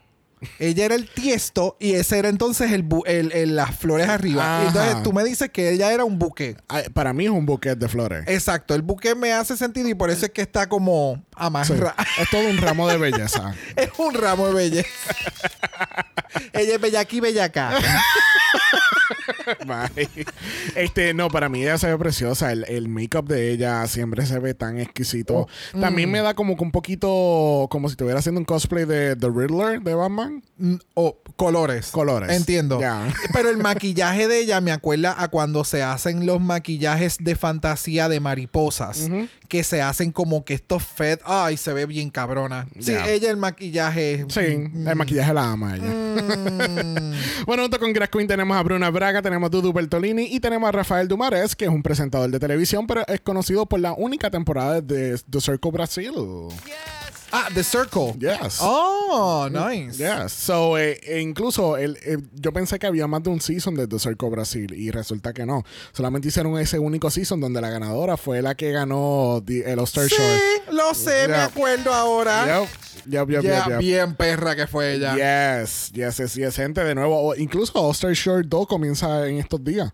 [0.60, 4.60] Ella era el tiesto y ese era entonces el, bu- el- el- las flores arriba.
[4.60, 4.68] Ajá.
[4.68, 6.56] Entonces tú me dices que ella era un buque.
[6.68, 8.24] Ay, Para mí es un buquet de flores.
[8.28, 11.22] Exacto, el buque me hace sentido y por eso es que está como Sí.
[11.36, 11.96] amarra.
[12.20, 13.56] Es todo un ramo de belleza.
[13.76, 14.88] Es un ramo de belleza.
[16.54, 17.72] ella es bella aquí, bella acá.
[19.66, 20.10] Bye.
[20.76, 22.52] Este, no, para mí ella se ve preciosa.
[22.52, 25.48] El, el make-up de ella siempre se ve tan exquisito.
[25.74, 26.12] Oh, También mm.
[26.12, 29.82] me da como que un poquito, como si estuviera haciendo un cosplay de The Riddler
[29.82, 30.44] de Batman.
[30.58, 31.92] Mm, O colores.
[31.92, 32.32] Colores.
[32.32, 32.80] Entiendo.
[33.34, 38.10] Pero el maquillaje de ella me acuerda a cuando se hacen los maquillajes de fantasía
[38.10, 39.10] de mariposas.
[39.48, 41.20] Que se hacen como que estos fed.
[41.24, 42.68] Ay, se ve bien cabrona.
[42.80, 44.26] Sí, ella el maquillaje.
[44.30, 45.86] Sí, el maquillaje la ama ella.
[45.86, 47.14] Mm.
[47.46, 50.72] Bueno, junto con Grass Queen tenemos a Bruna Braga, tenemos Dudu Bertolini y tenemos a
[50.72, 54.82] Rafael Dumares, que es un presentador de televisión, pero es conocido por la única temporada
[54.82, 56.14] de The Circle Brasil.
[57.32, 58.14] Ah, The Circle.
[58.20, 58.60] Yes.
[58.62, 59.98] Oh, nice.
[59.98, 60.32] Yes.
[60.32, 63.88] So, eh, e incluso el, eh, yo pensé que había más de un season de
[63.88, 65.64] The Circle Brasil y resulta que no.
[65.92, 70.08] Solamente hicieron ese único season donde la ganadora fue la que ganó the- el All-Star
[70.10, 70.74] Sí, Show.
[70.76, 71.46] lo sé, me Yeah.
[71.46, 72.46] acuerdo ahora.
[73.06, 73.78] Yep, yep, yep, yep.
[73.80, 75.16] bien perra que fue ella.
[75.16, 77.20] Yes, yes, yes, yes, gente, de nuevo.
[77.30, 79.92] o- Incluso All-Star Short 2 comienza en estos días.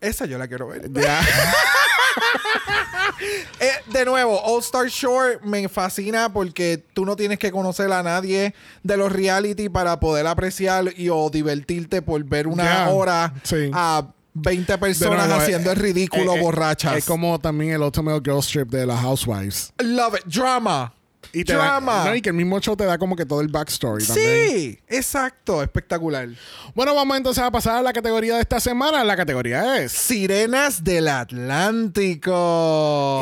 [0.00, 0.88] Esa yo la quiero ver.
[0.92, 1.20] Ya.
[3.60, 8.02] Eh, de nuevo, All Star Short me fascina porque tú no tienes que conocer a
[8.02, 13.70] nadie de los reality para poder apreciar y o divertirte por ver una hora sí.
[13.72, 16.96] a 20 De personas nuevo, haciendo eh, el ridículo eh, eh, borrachas.
[16.96, 19.72] Es como también el Ultimate Girl Strip de las Housewives.
[19.78, 20.24] Love it.
[20.26, 20.92] Drama.
[21.32, 22.04] Y te da- Drama.
[22.06, 24.50] no, y que el mismo show te da como que todo el backstory también.
[24.50, 25.62] Sí, exacto.
[25.62, 26.28] Espectacular.
[26.74, 29.04] Bueno, vamos entonces a pasar a la categoría de esta semana.
[29.04, 29.92] La categoría es.
[29.92, 32.28] Sirenas del Atlántico.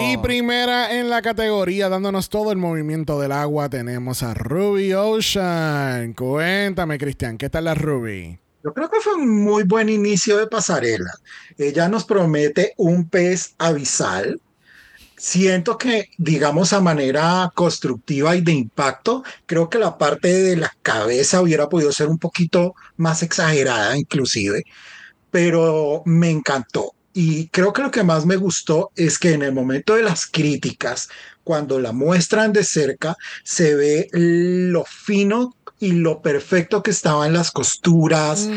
[0.02, 6.12] Y primera en la categoría, dándonos todo el movimiento del agua, tenemos a Ruby Ocean.
[6.14, 8.38] Cuéntame, Cristian, ¿qué tal la Ruby?
[8.64, 11.10] Yo creo que fue un muy buen inicio de pasarela.
[11.56, 14.40] Ella nos promete un pez abisal.
[15.16, 20.76] Siento que, digamos, a manera constructiva y de impacto, creo que la parte de la
[20.82, 24.64] cabeza hubiera podido ser un poquito más exagerada, inclusive,
[25.30, 26.92] pero me encantó.
[27.14, 30.26] Y creo que lo que más me gustó es que en el momento de las
[30.26, 31.08] críticas,
[31.44, 37.50] cuando la muestran de cerca, se ve lo fino y lo perfecto que estaban las
[37.50, 38.48] costuras,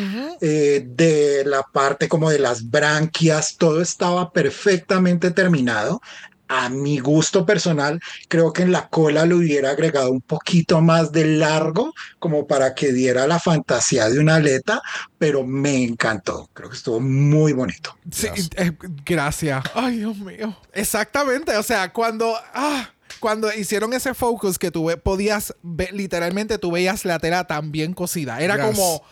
[0.42, 6.02] eh, de la parte como de las branquias, todo estaba perfectamente terminado.
[6.52, 11.12] A mi gusto personal, creo que en la cola le hubiera agregado un poquito más
[11.12, 14.82] de largo, como para que diera la fantasía de una aleta,
[15.20, 16.50] pero me encantó.
[16.54, 17.96] Creo que estuvo muy bonito.
[18.12, 18.72] Sí, eh,
[19.06, 19.64] gracias.
[19.76, 20.58] Ay, Dios mío.
[20.74, 21.56] Exactamente.
[21.56, 22.36] O sea, cuando.
[22.54, 27.72] ah, cuando hicieron ese focus que tú podías ver, literalmente tú veías la tela tan
[27.72, 28.40] bien cocida.
[28.40, 28.66] Era Yes.
[28.66, 29.04] como.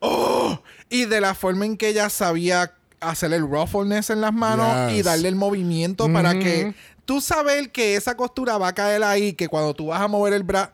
[0.00, 0.60] ¡Oh!
[0.90, 4.98] Y de la forma en que ella sabía hacer el ruffleness en las manos Yes.
[4.98, 9.32] y darle el movimiento para que tú saber que esa costura va a caer ahí,
[9.32, 10.70] que cuando tú vas a mover el brazo.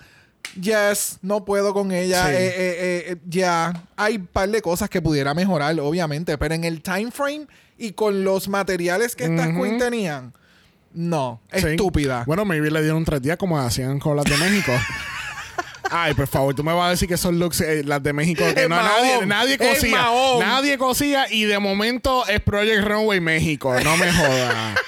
[0.61, 2.27] Yes, no puedo con ella.
[2.27, 2.33] Sí.
[2.33, 6.65] eh, eh, eh, ya, hay un par de cosas que pudiera mejorar, obviamente, pero en
[6.65, 7.47] el time frame
[7.79, 10.33] y con los materiales que estas queen tenían,
[10.93, 11.69] no, Sí.
[11.69, 12.25] estúpida.
[12.27, 14.73] Bueno, maybe le dieron tres días como hacían con las de México.
[15.93, 18.45] Ay, por favor, tú me vas a decir que son looks, eh, las de México,
[18.55, 20.07] que no, nadie, nadie cosía.
[20.41, 23.75] Nadie cosía y de momento es Project Runway México.
[23.85, 24.79] No me jodas.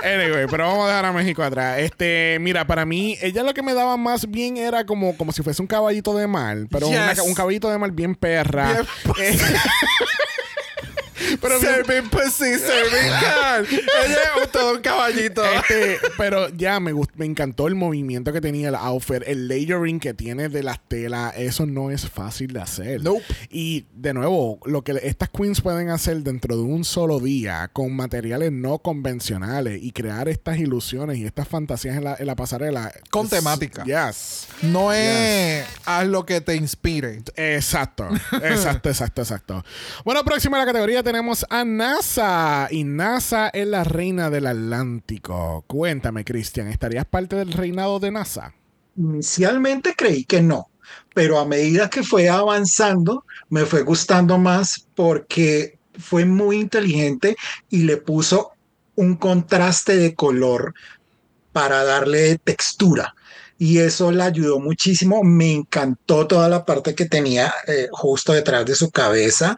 [0.00, 1.80] Anyway, pero vamos a dejar a México atrás.
[1.80, 5.42] Este, mira, para mí, ella lo que me daba más bien era como, como si
[5.42, 8.74] fuese un caballito de mar, pero una- un caballito de mar bien perra.
[8.74, 8.86] Bien-
[9.20, 9.38] Eh,
[11.40, 13.64] pero Serving pussy, serving can.
[13.66, 15.42] Ella es todo un caballito.
[15.44, 20.00] Este, pero ya me gust- me encantó el movimiento que tenía el outfit, el layering
[20.00, 23.02] que tiene de las telas, eso no es fácil de hacer.
[23.02, 23.22] Nope.
[23.50, 27.94] Y de nuevo, lo que estas queens pueden hacer dentro de un solo día con
[27.94, 32.92] materiales no convencionales y crear estas ilusiones y estas fantasías en la, en la pasarela.
[33.10, 33.84] Con es- temática.
[33.84, 34.46] Yes.
[34.62, 37.22] No es haz lo que te inspire.
[37.36, 38.08] Exacto,
[38.42, 39.64] exacto, exacto, exacto.
[40.04, 42.68] Bueno, próxima a la categoría tenemos a NASA.
[42.70, 45.64] Y NASA es la reina del Atlántico.
[45.66, 48.54] Cuéntame, Cristian, ¿estarías parte del reinado de NASA?
[48.94, 50.68] Inicialmente creí que no,
[51.14, 57.36] pero a medida que fue avanzando, me fue gustando más porque fue muy inteligente
[57.70, 58.50] y le puso
[58.94, 60.74] un contraste de color
[61.52, 63.14] para darle textura.
[63.56, 65.24] Y eso le ayudó muchísimo.
[65.24, 69.56] Me encantó toda la parte que tenía eh, justo detrás de su cabeza.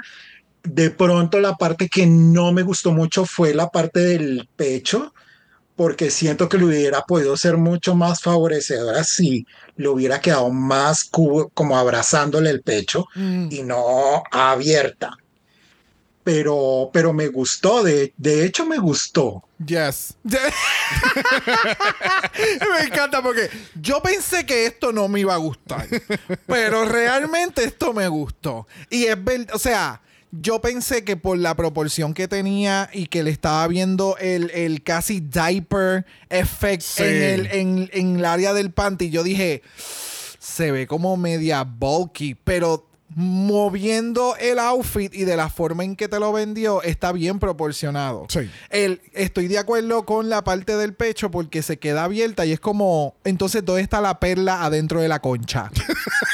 [0.63, 5.15] De pronto la parte que no me gustó mucho fue la parte del pecho,
[5.75, 9.47] porque siento que le hubiera podido ser mucho más favorecedora si
[9.77, 13.49] le hubiera quedado más cubo, como abrazándole el pecho Mm.
[13.51, 15.17] y no abierta.
[16.23, 19.43] Pero, pero me gustó, de, de hecho me gustó.
[19.65, 20.15] Yes.
[20.23, 20.35] me
[22.87, 23.49] encanta porque
[23.81, 25.87] yo pensé que esto no me iba a gustar.
[26.47, 28.67] pero realmente esto me gustó.
[28.91, 30.01] Y es verdad, o sea,
[30.33, 34.83] yo pensé que por la proporción que tenía y que le estaba viendo el, el
[34.83, 37.03] casi diaper effect Sí.
[37.03, 39.63] en, el, en, en el área del panty, yo dije,
[40.39, 46.07] se ve como media bulky, pero moviendo el outfit y de la forma en que
[46.07, 48.27] te lo vendió, está bien proporcionado.
[48.29, 48.49] Sí.
[48.71, 52.61] El, estoy de acuerdo con la parte del pecho porque se queda abierta y es
[52.61, 55.71] como, entonces, ¿dónde está la perla adentro de la concha?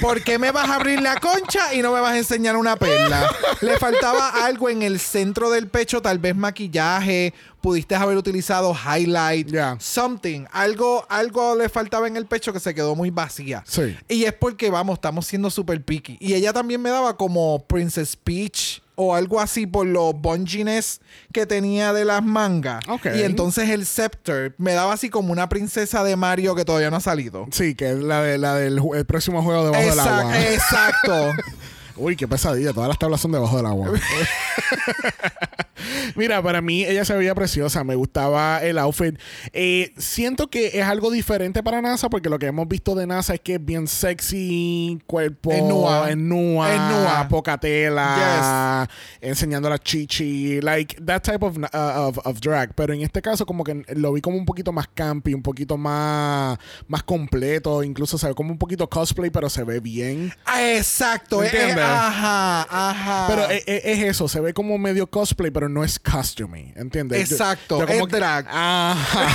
[0.00, 2.76] ¿Por qué me vas a abrir la concha y no me vas a enseñar una
[2.76, 3.28] perla?
[3.60, 9.54] Le faltaba algo en el centro del pecho, tal vez maquillaje, pudiste haber utilizado highlight,
[9.78, 10.46] something.
[10.52, 13.62] Algo, algo le faltaba en el pecho que se quedó muy vacía.
[13.66, 13.96] Sí.
[14.08, 16.16] Y es porque, vamos, estamos siendo super picky.
[16.18, 21.00] Y ella también me daba como Princess Peach o algo así por los bungines
[21.32, 22.84] que tenía de las mangas.
[23.16, 26.96] Y entonces el scepter me daba así como una princesa de Mario que todavía no
[26.96, 27.46] ha salido.
[27.50, 30.38] Sí, que es la, de, la del el próximo juego debajo del agua.
[30.38, 31.30] Exacto.
[31.96, 32.72] Uy, qué pesadilla.
[32.72, 33.90] Todas las tablas son debajo del agua.
[36.14, 37.84] Mira, para mí ella se veía preciosa.
[37.84, 39.18] Me gustaba el outfit.
[39.52, 43.34] Eh, siento que es algo diferente para NASA porque lo que hemos visto de NASA
[43.34, 46.10] es que es bien sexy, cuerpo Es nua.
[46.10, 47.28] en nua, Es nua.
[47.28, 48.88] poca tela,
[49.20, 52.74] enseñando la chichi, like that type of, uh, of, of drag.
[52.74, 55.76] Pero en este caso como que lo vi como un poquito más campy, un poquito
[55.78, 57.82] más, más completo.
[57.82, 60.32] Incluso se ve como un poquito cosplay, pero se ve bien.
[60.44, 61.42] Ah, Exacto.
[61.42, 61.48] Eh,
[61.82, 63.26] Ajá, ajá.
[63.28, 67.28] Pero eh, eh, es, eso, se ve como medio cosplay, pero no es costumey, ¿entiendes?
[67.28, 68.46] Yo- Exacto, como es drag.
[68.48, 69.28] Ajá.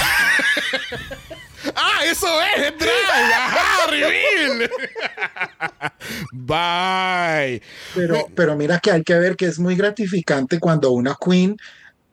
[1.76, 2.68] ¡Ah, eso es!
[2.68, 3.32] ¡Es drag!
[3.34, 3.88] ¡Ajá!
[3.90, 4.70] ¡Reveal!
[6.32, 7.62] Bye.
[7.94, 11.58] Pero, pero mira que hay que ver que es muy gratificante cuando una queen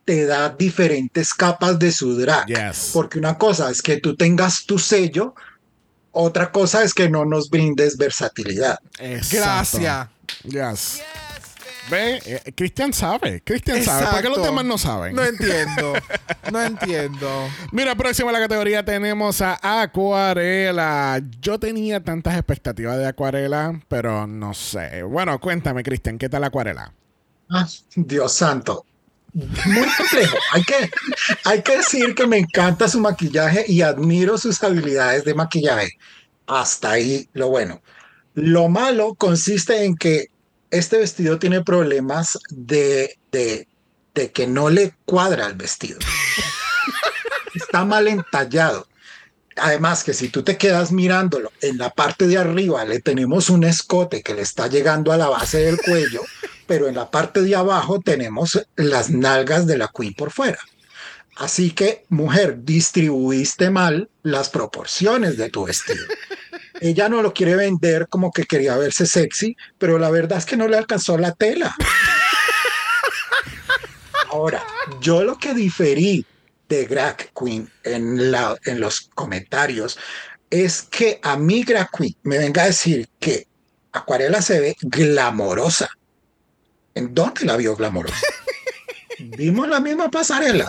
[0.05, 2.45] te da diferentes capas de su drag.
[2.47, 2.89] Yes.
[2.93, 5.33] Porque una cosa es que tú tengas tu sello,
[6.11, 8.79] otra cosa es que no nos brindes versatilidad.
[8.99, 9.37] Exacto.
[9.79, 10.07] Gracias.
[10.43, 11.01] Yes.
[11.89, 13.41] Ve, Eh, Cristian sabe.
[13.43, 14.07] Cristian sabe.
[14.07, 15.15] ¿Por qué los demás no saben?
[15.15, 15.93] No entiendo.
[16.51, 17.49] No entiendo.
[17.71, 21.21] Mira, próximo a la categoría tenemos a Acuarela.
[21.41, 25.03] Yo tenía tantas expectativas de Acuarela, pero no sé.
[25.03, 26.93] Bueno, cuéntame, Cristian, ¿qué tal Acuarela?
[27.49, 28.85] Ah, Dios santo.
[29.33, 30.37] Muy complejo.
[30.53, 30.89] Hay que,
[31.43, 35.97] hay que decir que me encanta su maquillaje y admiro sus habilidades de maquillaje.
[36.47, 37.81] Hasta ahí lo bueno.
[38.35, 40.27] Lo malo consiste en que
[40.71, 43.67] este vestido tiene problemas de, de,
[44.15, 45.99] de que no le cuadra el vestido.
[47.55, 48.87] Está mal entallado.
[49.55, 53.63] Además que si tú te quedas mirándolo, en la parte de arriba le tenemos un
[53.63, 56.21] escote que le está llegando a la base del cuello,
[56.65, 60.59] pero en la parte de abajo tenemos las nalgas de la queen por fuera.
[61.35, 66.05] Así que, mujer, distribuiste mal las proporciones de tu vestido.
[66.83, 70.57] Ella no lo quiere vender como que quería verse sexy, pero la verdad es que
[70.57, 71.73] no le alcanzó la tela.
[74.29, 74.61] Ahora,
[74.99, 76.25] yo lo que diferí
[76.67, 79.97] de Drag Queen en, la, en los comentarios
[80.49, 83.47] es que a mí Drag Queen me venga a decir que
[83.93, 85.89] Acuarela se ve glamorosa.
[86.95, 88.27] ¿En dónde la vio glamorosa?
[89.19, 90.67] Vimos la misma pasarela.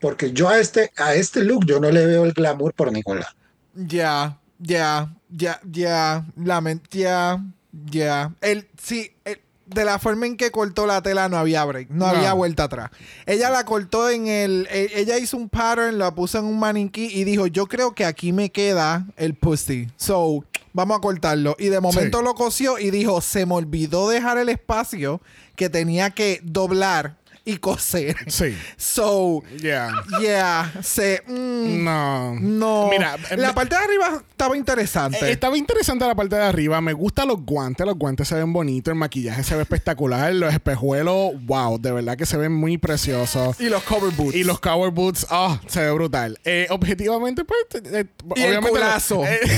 [0.00, 3.20] Porque yo a este, a este look yo no le veo el glamour por ningún
[3.20, 3.36] lado.
[3.74, 6.24] Ya, ya, ya, ya.
[6.36, 7.42] Lament, ya,
[7.90, 8.32] ya.
[8.40, 11.98] El, sí, el- de la forma en que cortó la tela no había break, no,
[11.98, 12.06] No.
[12.06, 12.90] había vuelta atrás.
[13.24, 14.66] Ella la cortó en el.
[14.72, 18.32] ella hizo un pattern, la puso en un maniquí y dijo: Yo creo que aquí
[18.32, 19.88] me queda el pussy.
[19.96, 21.54] So, vamos a cortarlo.
[21.56, 22.24] Y de momento Sí.
[22.24, 25.20] lo cosió y dijo: Se me olvidó dejar el espacio
[25.54, 27.16] que tenía que doblar
[27.50, 28.16] y coser.
[28.28, 28.56] Sí.
[28.76, 29.90] So, Yeah.
[30.20, 31.22] yeah, se.
[31.26, 32.34] mm, No.
[32.34, 32.88] no.
[32.90, 35.18] Mira, la parte de arriba estaba interesante.
[35.26, 36.80] Eh, Estaba interesante la parte de arriba.
[36.80, 37.86] Me gustan los guantes.
[37.86, 38.92] Los guantes se ven bonitos.
[38.92, 40.32] El maquillaje se ve espectacular.
[40.34, 43.60] Los espejuelos, wow, de verdad que se ven muy preciosos.
[43.60, 44.34] y los cover boots.
[44.36, 46.38] Y los cover boots, oh, se ve brutal.
[46.44, 48.04] Eh, objetivamente, pues, eh,
[48.36, 48.70] Y el obviamente.
[48.70, 49.24] culazo.
[49.26, 49.40] eh,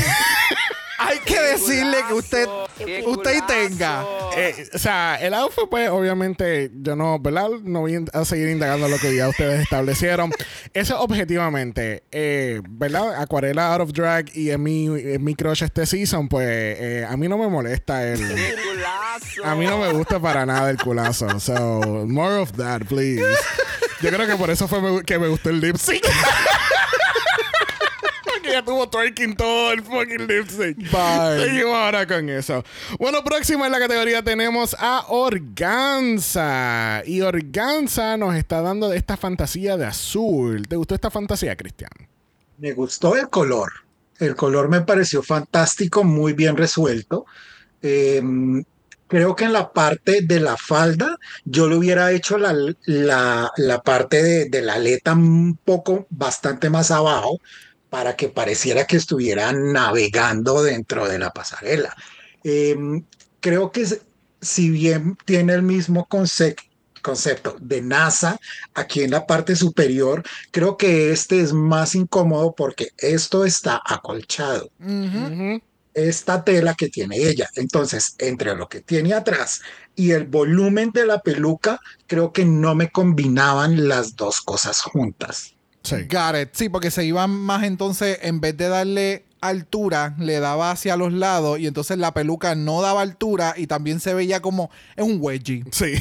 [1.05, 2.47] Hay que decirle que usted,
[2.79, 3.47] ¡Qué usted culazo!
[3.47, 4.05] tenga.
[4.37, 7.49] eh, o sea, el outfit, pues, obviamente, yo no, ¿verdad?
[7.63, 10.33] No voy a seguir indagando lo que ya ustedes establecieron.
[10.75, 13.21] Eso, objetivamente, eh, ¿verdad?
[13.21, 17.17] Acuarela Out of Drag y es mi, es mi crush este season, pues, eh, a
[17.17, 18.19] mí no me molesta el.
[18.19, 19.45] ¡Qué culazo!
[19.45, 21.41] A mí no me gusta para nada el culazo.
[21.41, 23.23] So, more of that, please.
[24.01, 26.03] Yo creo que por eso fue me- que me gustó el lip sync.
[28.53, 30.77] Ella tuvo twerking todo el fucking lip sync.
[30.91, 31.43] Bye.
[31.43, 32.63] Seguimos ahora con eso.
[32.99, 37.03] Bueno, próximo en la categoría tenemos a Organza.
[37.07, 40.69] Y Organza nos está dando de esta fantasía de azul.
[40.69, 41.93] ¿Te gustó esta fantasía, Cristian?
[42.59, 43.73] Me gustó el color.
[44.19, 47.25] El color me pareció fantástico, muy bien resuelto.
[47.81, 48.23] Eh,
[49.09, 53.83] creo que en la parte de la falda yo le hubiera hecho la, la, la
[53.83, 57.41] parte de, de la aleta un poco bastante más abajo
[57.93, 61.95] para que pareciera que estuviera navegando dentro de la pasarela.
[62.43, 62.75] Eh,
[63.41, 63.87] creo que
[64.41, 66.63] si bien tiene el mismo concepto,
[67.03, 68.41] concepto de NASA
[68.73, 74.71] aquí en la parte superior, creo que este es más incómodo porque esto está acolchado.
[75.93, 77.51] Esta tela que tiene ella.
[77.57, 79.61] Entonces, entre lo que tiene atrás
[79.95, 85.57] y el volumen de la peluca, creo que no me combinaban las dos cosas juntas.
[85.83, 85.97] Sí.
[86.11, 86.49] Got it.
[86.53, 91.13] Sí, porque se iban más entonces, en vez de darle altura, le daba hacia los
[91.13, 95.19] lados y entonces la peluca no daba altura y también se veía como es un
[95.21, 95.65] wedgie.
[95.73, 95.95] Sí.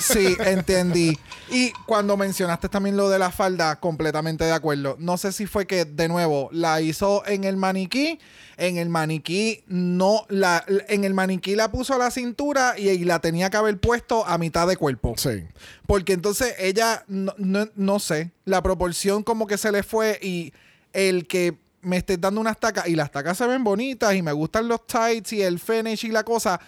[0.00, 1.16] Sí, entendí.
[1.50, 4.96] Y cuando mencionaste también lo de la falda, completamente de acuerdo.
[4.98, 8.18] No sé si fue que, de nuevo, la hizo en el maniquí.
[8.56, 13.04] En el maniquí no, la, en el maniquí la puso a la cintura y, y
[13.04, 15.14] la tenía que haber puesto a mitad de cuerpo.
[15.16, 15.44] sí.
[15.86, 20.52] Porque entonces ella, no, no- no sé, la proporción como que se le fue y
[20.94, 24.32] el que me estés dando unas tacas y las tacas se ven bonitas y me
[24.32, 26.60] gustan los tights y el finish y la cosa,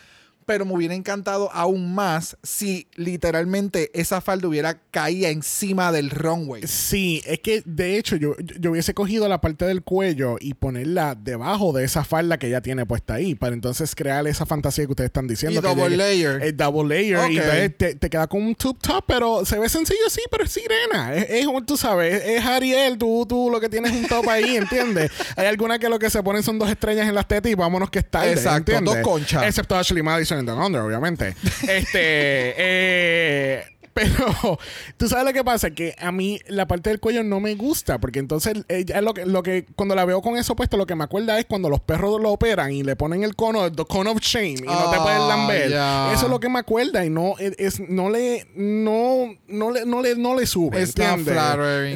[0.46, 6.62] pero me hubiera encantado aún más si literalmente esa falda hubiera caído encima del runway.
[6.66, 11.14] Sí, es que de hecho yo, yo- hubiese cogido la parte del cuello y ponerla
[11.16, 14.92] debajo de esa falda que ella tiene puesta ahí, para entonces crear esa fantasía que
[14.92, 15.58] ustedes están diciendo.
[15.58, 16.42] Y que double llegue- layer.
[16.42, 17.30] El double layer.
[17.32, 20.52] Y te, te queda con un tube top, pero se ve sencillo, sí, pero es
[20.52, 21.14] sirena.
[21.14, 24.56] Es, es tú sabes, es, Ariel, tú, tú lo que tienes es un top ahí,
[24.56, 25.10] ¿entiendes?
[25.36, 27.90] Hay alguna que lo que se ponen son dos estrellas en las tetas y vámonos
[27.90, 28.30] que está.
[28.30, 29.42] Exacto, dos conchas.
[29.44, 31.34] Excepto Ashley Madison en The Under, obviamente.
[31.68, 31.88] este,
[32.58, 34.58] eh, pero
[34.98, 37.98] tú sabes lo que pasa, que a mí la parte del cuello no me gusta,
[37.98, 40.94] porque entonces ella lo que, lo que cuando la veo con eso puesto, lo que
[40.94, 44.10] me acuerda es cuando los perros lo operan y le ponen el cono, the cone
[44.10, 45.70] of shame, y no te Ah, pueden lamber.
[45.70, 46.12] ya.
[46.12, 50.02] Eso es lo que me acuerda y no es, no le no no le no
[50.02, 51.34] le no le sube, It's ¿entiendes?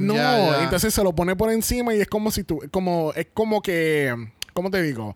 [0.01, 0.63] No, ya, ya.
[0.65, 4.15] entonces se lo pone por encima y es como si tú como es como que
[4.55, 5.15] ¿cómo te digo?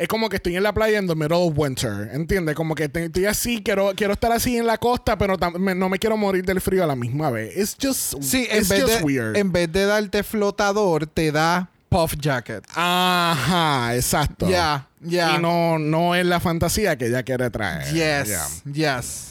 [0.00, 2.54] Es como que estoy en la playa en the middle of winter, ¿entiendes?
[2.54, 5.98] Como que estoy así, quiero, quiero estar así en la costa, pero me- no me
[5.98, 7.54] quiero morir del frío a la misma vez.
[7.56, 9.36] It's just, Sí, en it's vez, just de, weird.
[9.36, 12.64] en vez de darte flotador, te da puff jacket.
[12.74, 14.48] Ajá, exacto.
[14.48, 15.36] Ya, ya.
[15.36, 17.92] Y no, no es la fantasía que ella quiere traer.
[17.92, 19.29] Yes, yes.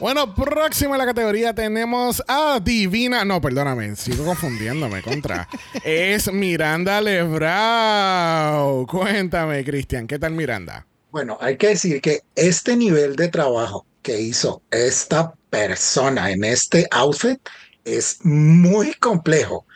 [0.00, 3.24] Bueno, próxima en la categoría tenemos a Divina.
[3.24, 5.48] No, perdóname, sigo confundiéndome contra.
[5.84, 8.86] es Miranda Lebrau.
[8.86, 10.86] Cuéntame, Cristian, ¿qué tal Miranda?
[11.10, 16.86] Bueno, hay que decir que este nivel de trabajo que hizo esta persona en este
[16.90, 17.40] outfit
[17.84, 19.66] es muy complejo.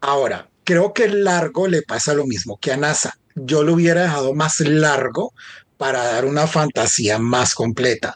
[0.00, 3.18] Ahora, creo que largo le pasa lo mismo que a NASA.
[3.34, 5.32] Yo lo hubiera dejado más largo
[5.76, 8.14] para dar una fantasía más completa.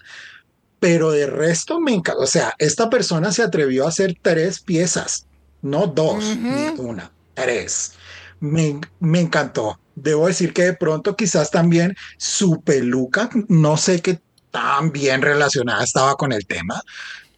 [0.80, 2.22] Pero de resto me encanta.
[2.22, 5.26] O sea, esta persona se atrevió a hacer tres piezas,
[5.62, 7.92] no dos, ni una, tres.
[8.40, 9.78] Me, me encantó.
[9.94, 14.20] Debo decir que de pronto quizás también su peluca, no sé qué
[14.50, 16.82] tan bien relacionada estaba con el tema,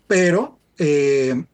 [0.07, 1.45] pero eh,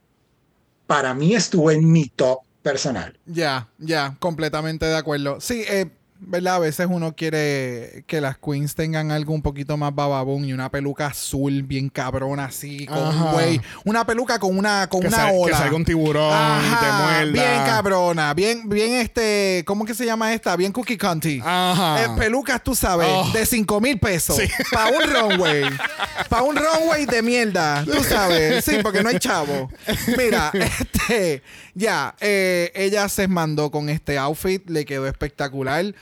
[0.87, 3.19] para mí estuvo en mi top personal.
[3.27, 5.41] Ya, ya, completamente de acuerdo.
[5.41, 5.91] Sí, eh,
[6.27, 6.57] ¿verdad?
[6.57, 10.71] A veces uno quiere que las queens tengan algo un poquito más bababón y una
[10.71, 13.25] peluca azul bien cabrona así, con Ajá.
[13.25, 13.61] un güey.
[13.85, 15.59] Una peluca con una, con Que, una sal- que ola.
[15.59, 16.33] salga un tiburón
[16.65, 17.33] y te muerda.
[17.33, 20.57] Bien cabrona, bien, bien este, ¿cómo que se llama esta?
[20.57, 21.41] Bien cookie cunty.
[21.45, 22.05] Ajá.
[22.05, 23.31] Eh, pelucas, tú sabes, Oh.
[23.33, 24.37] de 5 mil pesos.
[24.37, 24.49] Sí.
[24.73, 25.65] Para un runway.
[26.29, 27.85] Para un runway de mierda.
[27.85, 28.65] Tú sabes.
[28.65, 29.71] Sí, porque no hay chavo.
[30.17, 31.43] Mira, este.
[31.75, 34.69] Ya, eh, ella se mandó con este outfit.
[34.71, 35.95] Le quedó espectacular.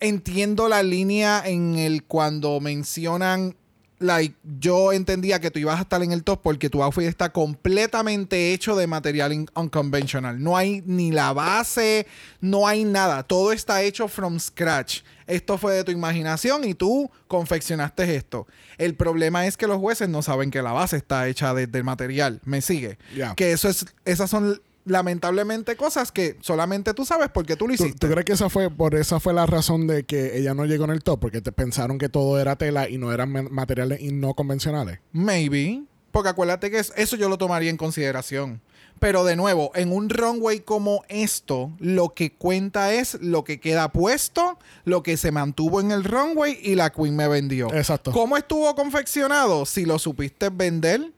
[0.00, 3.54] Entiendo la línea en el cuando mencionan.
[4.02, 7.32] Like, yo entendía que tú ibas a estar en el top porque tu outfit está
[7.32, 10.42] completamente hecho de material in- unconventional.
[10.42, 12.06] No hay ni la base,
[12.40, 13.22] no hay nada.
[13.24, 15.02] Todo está hecho from scratch.
[15.26, 18.46] Esto fue de tu imaginación y tú confeccionaste esto.
[18.78, 21.84] El problema es que los jueces no saben que la base está hecha desde el
[21.84, 22.40] material.
[22.46, 22.96] ¿Me sigue?
[23.34, 27.84] Que eso es, esas son lamentablemente cosas que solamente tú sabes porque tú lo ¿Tú,
[27.84, 28.06] hiciste.
[28.06, 30.84] tú crees que esa fue por esa fue la razón de que ella no llegó
[30.84, 31.20] en el top?
[31.20, 34.98] Porque te pensaron que todo era tela y no eran ma- materiales y no convencionales.
[35.12, 35.82] Maybe.
[36.12, 38.60] Porque acuérdate que es- eso yo lo tomaría en consideración.
[38.98, 43.90] Pero de nuevo, en un runway como esto, lo que cuenta es lo que queda
[43.92, 47.72] puesto, lo que se mantuvo en el runway y la Queen me vendió.
[47.72, 48.12] Exacto.
[48.12, 49.64] ¿Cómo estuvo confeccionado?
[49.64, 51.12] Si lo supiste vender,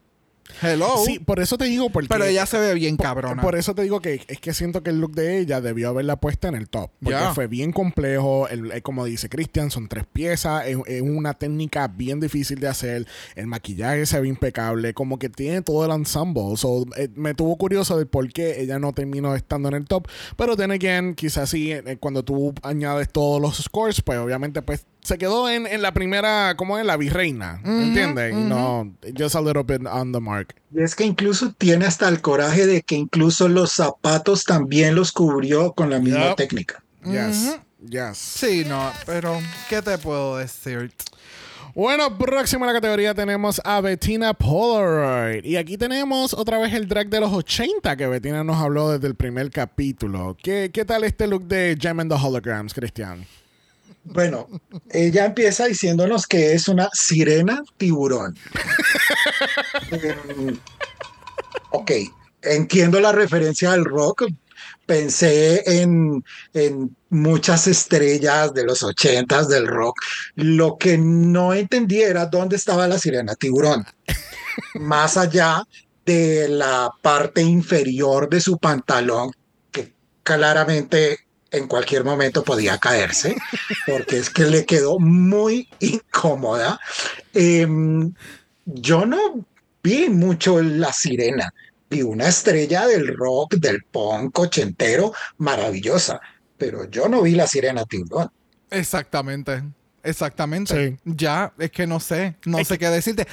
[0.61, 0.89] hello.
[1.05, 2.09] Sí, por eso te digo porque...
[2.09, 3.41] pero ella se ve bien cabrona.
[3.41, 6.17] Por eso te digo que es que siento que el look de ella debió haberla
[6.17, 6.91] puesta en el top.
[7.03, 7.35] Porque Ya.
[7.35, 8.49] fue bien complejo.
[8.49, 10.67] El- el- como dice Christian, son tres piezas.
[10.67, 13.07] Es, es una técnica bien difícil de hacer.
[13.37, 14.95] El maquillaje se ve impecable.
[14.95, 16.57] Como que tiene todo el ensemble.
[16.57, 20.09] So, eh, me tuvo curioso de por qué ella no terminó estando en el top.
[20.37, 24.85] Pero then again, quizás sí, eh, cuando tú añades todos los scores, pues obviamente pues
[25.03, 27.61] se quedó en, en la primera, como en la virreina.
[27.65, 28.33] ¿Entiendes?
[28.33, 30.55] Y no, just a little bit on the mark.
[30.75, 35.13] Y es que incluso tiene hasta el coraje de que incluso los zapatos también los
[35.13, 36.37] cubrió con la misma Yup.
[36.37, 36.83] técnica.
[37.05, 37.59] Yes.
[37.89, 38.17] Yes.
[38.17, 40.93] Sí, no, pero ¿qué te puedo decir?
[41.75, 45.43] Bueno, próximo a la categoría tenemos a Bettina Polaroid.
[45.45, 49.07] Y aquí tenemos otra vez el drag de los 80 que Bettina nos habló desde
[49.09, 50.37] el primer capítulo.
[50.41, 53.27] ¿Qué, qué tal este look de Gem and the Holograms, Cristian?
[54.05, 54.49] Bueno,
[54.91, 58.37] ella empieza diciéndonos que es una sirena tiburón.
[59.91, 60.59] Em,
[61.71, 61.91] ok,
[62.43, 64.27] entiendo la referencia al rock.
[64.87, 69.97] Pensé en, en muchas estrellas de los ochentas del rock.
[70.35, 73.85] Lo que no entendí era dónde estaba la sirena tiburón.
[74.75, 75.63] Más allá
[76.05, 79.31] de la parte inferior de su pantalón,
[79.71, 79.95] que
[80.25, 81.21] claramente
[81.53, 83.37] en cualquier momento podía caerse,
[83.87, 86.81] porque es que le quedó muy incómoda.
[87.35, 88.13] Em,
[88.65, 89.47] yo no
[89.83, 91.53] vi mucho la sirena,
[91.91, 96.21] vi una estrella del rock, del punk ochentero, maravillosa,
[96.57, 98.31] pero yo no vi la sirena tiburón.
[98.71, 99.63] Exactamente.
[100.05, 100.89] Exactamente.
[100.89, 100.99] Sí.
[101.05, 103.27] Ya, es que no sé, no sé qué decirte.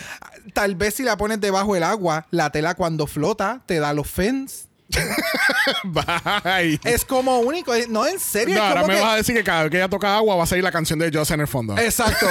[0.54, 4.08] Tal vez si la pones debajo del agua, la tela cuando flota te da los
[4.08, 4.69] fins.
[5.84, 6.80] Bye.
[6.84, 8.56] Es como único, no en serio.
[8.56, 10.36] No, es ahora me que- vas a decir que cada vez que ella toca agua
[10.36, 11.78] va a salir la canción de Joss en el fondo.
[11.78, 12.26] Exacto.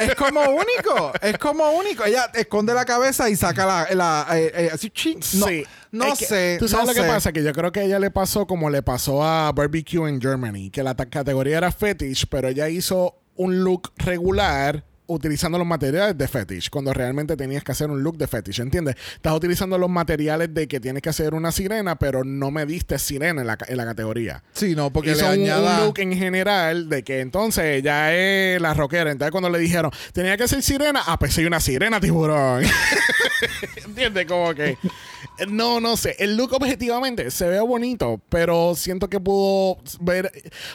[0.00, 1.12] es como único.
[1.20, 2.04] Es como único.
[2.04, 3.88] Ella esconde la cabeza y saca la.
[3.94, 5.16] la eh, eh, así, chi.
[5.34, 5.64] No, Sí.
[5.92, 6.56] no Es que, sé.
[6.58, 7.32] ¿Tú sabes no lo que pasa?
[7.32, 10.70] Que yo creo que a ella le pasó como le pasó a Barbecue en Germany,
[10.70, 16.26] que la categoría era fetish, pero ella hizo un look regular utilizando los materiales de
[16.28, 18.96] fetish, cuando realmente tenías que hacer un look de fetish, ¿entiendes?
[19.14, 22.98] Estás utilizando los materiales de que tienes que hacer una sirena, pero no me diste
[22.98, 24.42] sirena en la, en la categoría.
[24.54, 25.80] Sí, no, porque Hizo le añada.
[25.80, 29.10] un look en general de que entonces ella es la rockera.
[29.10, 32.62] Entonces cuando le dijeron, tenía que ser sirena, ah, pues soy una sirena tiburón.
[33.86, 34.26] ¿Entiendes?
[34.26, 34.78] Como que...
[35.48, 36.14] No, no sé.
[36.20, 40.30] El look objetivamente se ve bonito, pero siento que pudo ver...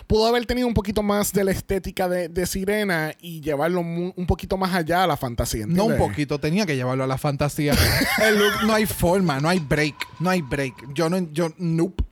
[0.05, 4.13] Pudo haber tenido un poquito más de la estética de, de sirena y llevarlo mu-
[4.19, 5.65] un poquito más allá a la fantasía.
[5.65, 7.73] No un poquito, tenía que llevarlo a la fantasía.
[8.21, 10.93] El look no hay forma, no hay break, no hay break.
[10.93, 12.03] Yo no, yo, nope.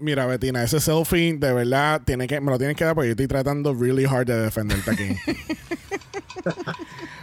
[0.00, 3.12] Mira, Betina, ese selfie de verdad tiene que, me lo tienes que dar porque yo
[3.12, 5.16] estoy tratando really hard de defenderte aquí.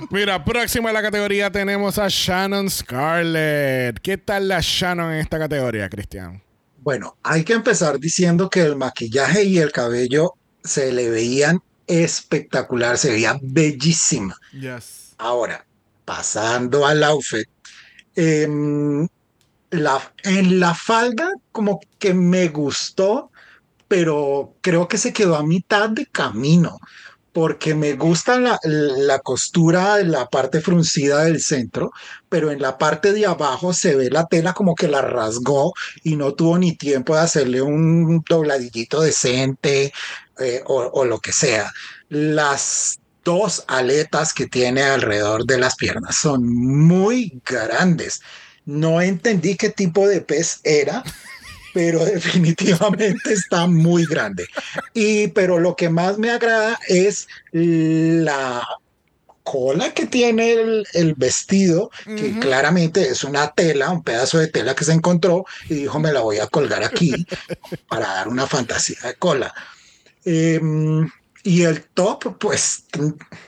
[0.10, 4.00] Mira, próximo en la categoría tenemos a Shannon Scarlett.
[4.00, 6.42] ¿Qué tal la Shannon en esta categoría, Cristian?
[6.78, 12.98] Bueno, hay que empezar diciendo que el maquillaje y el cabello se le veían espectacular,
[12.98, 14.38] se veía bellísima.
[14.54, 15.16] Yes.
[15.18, 15.66] Ahora,
[16.06, 17.50] pasando al outfit,
[18.16, 19.08] em,
[19.72, 23.32] la, en la falda como que me gustó,
[23.88, 26.78] pero creo que se quedó a mitad de camino,
[27.34, 31.92] porque me gusta la, la costura de la parte fruncida del centro,
[32.30, 35.74] pero en la parte de abajo se ve la tela como que la rasgó
[36.04, 39.92] y no tuvo ni tiempo de hacerle un dobladillito decente
[40.40, 41.72] eh, o, o lo que sea.
[42.10, 48.22] Las dos aletas que tiene alrededor de las piernas son muy grandes.
[48.66, 51.04] No entendí qué tipo de pez era,
[51.74, 54.48] pero definitivamente está muy grande.
[54.94, 58.64] Y pero lo que más me agrada es la
[59.50, 64.76] cola que tiene el, el vestido, que claramente es una tela, un pedazo de tela
[64.76, 67.26] que se encontró y dijo me la voy a colgar aquí
[67.90, 69.52] para dar una fantasía de cola.
[70.24, 71.10] Em,
[71.44, 72.86] y el top, pues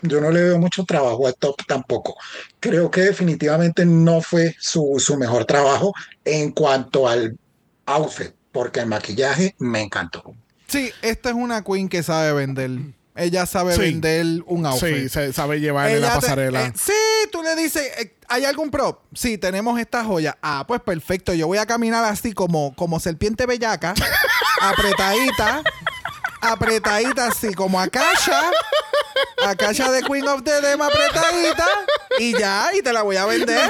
[0.02, 2.16] yo no le veo mucho trabajo al top tampoco.
[2.60, 5.93] Creo que definitivamente no fue su, su mejor trabajo
[6.26, 7.38] en cuanto al
[7.86, 10.34] outfit, porque el maquillaje me encantó.
[10.68, 12.72] Sí, esta es una queen que sabe vender.
[13.16, 13.82] Ella sabe Sí.
[13.82, 15.09] vender un outfit.
[15.09, 16.66] Sí, sabe llevarle Ella la te- pasarela.
[16.68, 16.93] eh, sí,
[17.32, 18.99] tú le dices, eh, ¿hay algún prop?
[19.14, 20.38] Sí, tenemos esta joya.
[20.41, 21.34] Ah, pues perfecto.
[21.34, 23.93] Yo voy a caminar así como, como serpiente bellaca,
[24.62, 25.62] apretadita,
[26.41, 28.41] apretadita así, como Akasha.
[29.45, 31.65] Akasha de Queen of the Dem apretadita.
[32.19, 33.69] Y ya, y te la voy a vender.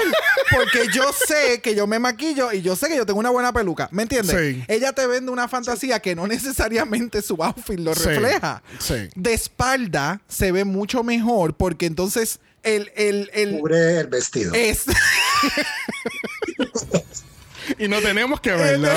[0.49, 3.53] Porque yo sé que yo me maquillo y yo sé que yo tengo una buena
[3.53, 3.87] peluca.
[3.91, 4.35] ¿Me entiendes?
[4.37, 4.63] Sí.
[4.67, 8.61] Ella te vende una fantasía que no necesariamente su outfit lo Sí, refleja.
[8.79, 9.09] sí.
[9.15, 14.53] De espalda se ve mucho mejor porque entonces el, el, el Cubre el vestido.
[14.53, 14.83] es
[17.77, 18.89] Y no tenemos que verlo.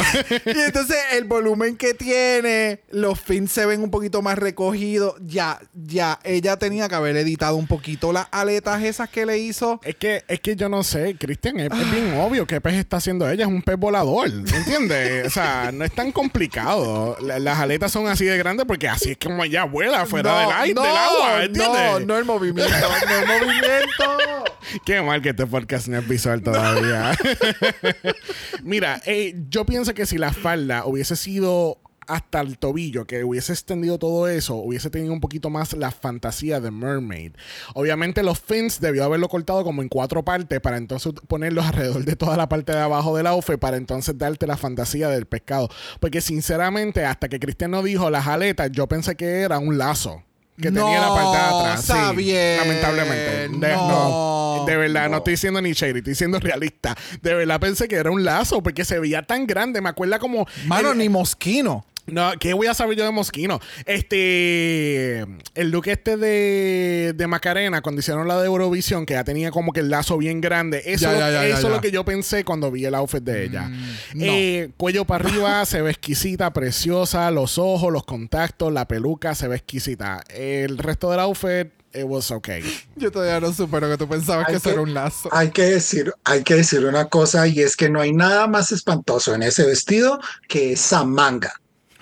[0.46, 5.14] y entonces el volumen que tiene, los fins se ven un poquito más recogidos.
[5.20, 9.80] Ya, ya, ella tenía que haber editado un poquito las aletas esas que le hizo.
[9.84, 12.96] Es que, es que yo no sé, Cristian, es, es bien obvio qué pez está
[12.98, 15.26] haciendo ella, es un pez volador, ¿entiendes?
[15.26, 17.16] o sea, no es tan complicado.
[17.20, 20.38] La- las aletas son así de grandes porque así es como ella vuela fuera No,
[20.40, 21.80] del, aire, no, del agua, ¿entiendes?
[21.80, 22.74] No, no el movimiento,
[23.08, 24.44] no el movimiento.
[24.84, 27.16] Qué mal que este podcast no es visual todavía.
[28.62, 33.52] Mira, eh, yo pienso que si la falda hubiese sido hasta el tobillo, que hubiese
[33.52, 37.32] extendido todo eso, hubiese tenido un poquito más la fantasía de Mermaid.
[37.74, 42.16] Obviamente los fins debió haberlo cortado como en cuatro partes para entonces ponerlos alrededor de
[42.16, 45.68] toda la parte de abajo del outfit para entonces darte la fantasía del pescado.
[46.00, 50.22] Porque sinceramente, hasta que Cristian no dijo las aletas, yo pensé que era un lazo.
[50.56, 51.84] Que tenía la parte de atrás.
[51.84, 52.56] Sí, está bien.
[52.58, 53.48] lamentablemente.
[53.48, 54.58] De, No.
[54.58, 55.16] no, de verdad, no.
[55.18, 56.96] estoy diciendo ni shady, estoy siendo realista.
[57.22, 59.80] De verdad pensé que era un lazo porque se veía tan grande.
[59.80, 60.46] Me acuerda como.
[60.66, 61.84] Mano, el- ni mosquino.
[62.06, 63.60] No, ¿qué voy a saber yo de Mosquino?
[63.86, 65.20] Este.
[65.54, 69.72] El look este de, de Macarena, cuando hicieron la de Eurovisión, que ya tenía como
[69.72, 70.82] que el lazo bien grande.
[70.84, 71.78] Eso, Ya, ya, ya, eso ya, es lo.
[71.78, 73.68] Mm, que yo pensé cuando vi el outfit de ella.
[73.68, 74.24] no.
[74.24, 77.30] Eh, cuello para arriba, se ve exquisita, preciosa.
[77.30, 80.22] Los ojos, los contactos, la peluca, se ve exquisita.
[80.28, 82.62] El resto del outfit, it was okay.
[82.96, 85.28] Yo todavía no supero que tú pensabas Hay que eso que- era un lazo.
[85.32, 88.72] Hay que decir, hay que decir una cosa y es que no hay nada más
[88.72, 91.52] espantoso en ese vestido que esa manga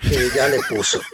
[0.07, 0.99] que ella le puso.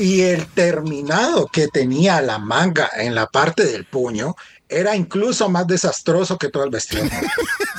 [0.00, 4.36] Y el terminado que tenía la manga en la parte del puño
[4.68, 7.02] era incluso más desastroso que todo el vestido.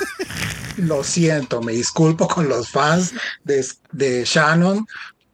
[0.78, 3.14] Lo siento, me disculpo con los fans
[3.46, 4.86] de, de Shannon,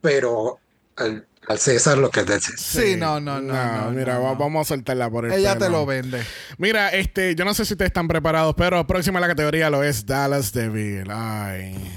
[0.02, 0.60] pero
[0.98, 2.84] al, al César lo que es del César.
[2.84, 4.38] Sí, no, no, no, no, mira, no, va- no.
[4.38, 5.66] vamos a soltarla por el Ella pelo.
[5.66, 6.24] te lo vende.
[6.60, 9.82] Mira, este, yo no sé si ustedes están preparados, pero próxima a la categoría lo
[9.84, 11.10] es Dallas Devil.
[11.10, 11.92] Ay.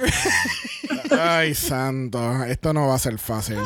[1.10, 2.44] Ay, santo.
[2.44, 3.58] Esto no va a ser fácil.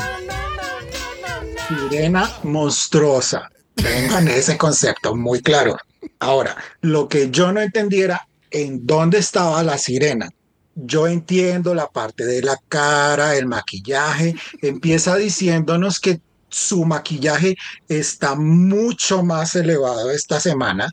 [1.68, 3.50] Sirena monstruosa.
[3.74, 5.76] Tengan ese concepto muy claro.
[6.20, 10.30] Ahora, lo que yo no entendiera en dónde estaba la sirena.
[10.76, 14.34] Yo entiendo la parte de la cara, el maquillaje.
[14.62, 17.56] Empieza diciéndonos que su maquillaje
[17.88, 20.90] está mucho más elevado esta semana.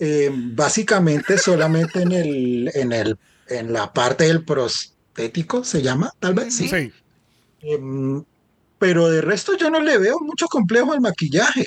[0.00, 3.18] Eh, básicamente solamente en el, en el,
[3.48, 4.44] en la parte del
[5.62, 6.54] se llama, tal vez.
[6.56, 6.68] Sí.
[6.68, 6.92] Sí.
[7.62, 8.24] Em,
[8.78, 11.66] pero de resto yo no le veo mucho complejo al maquillaje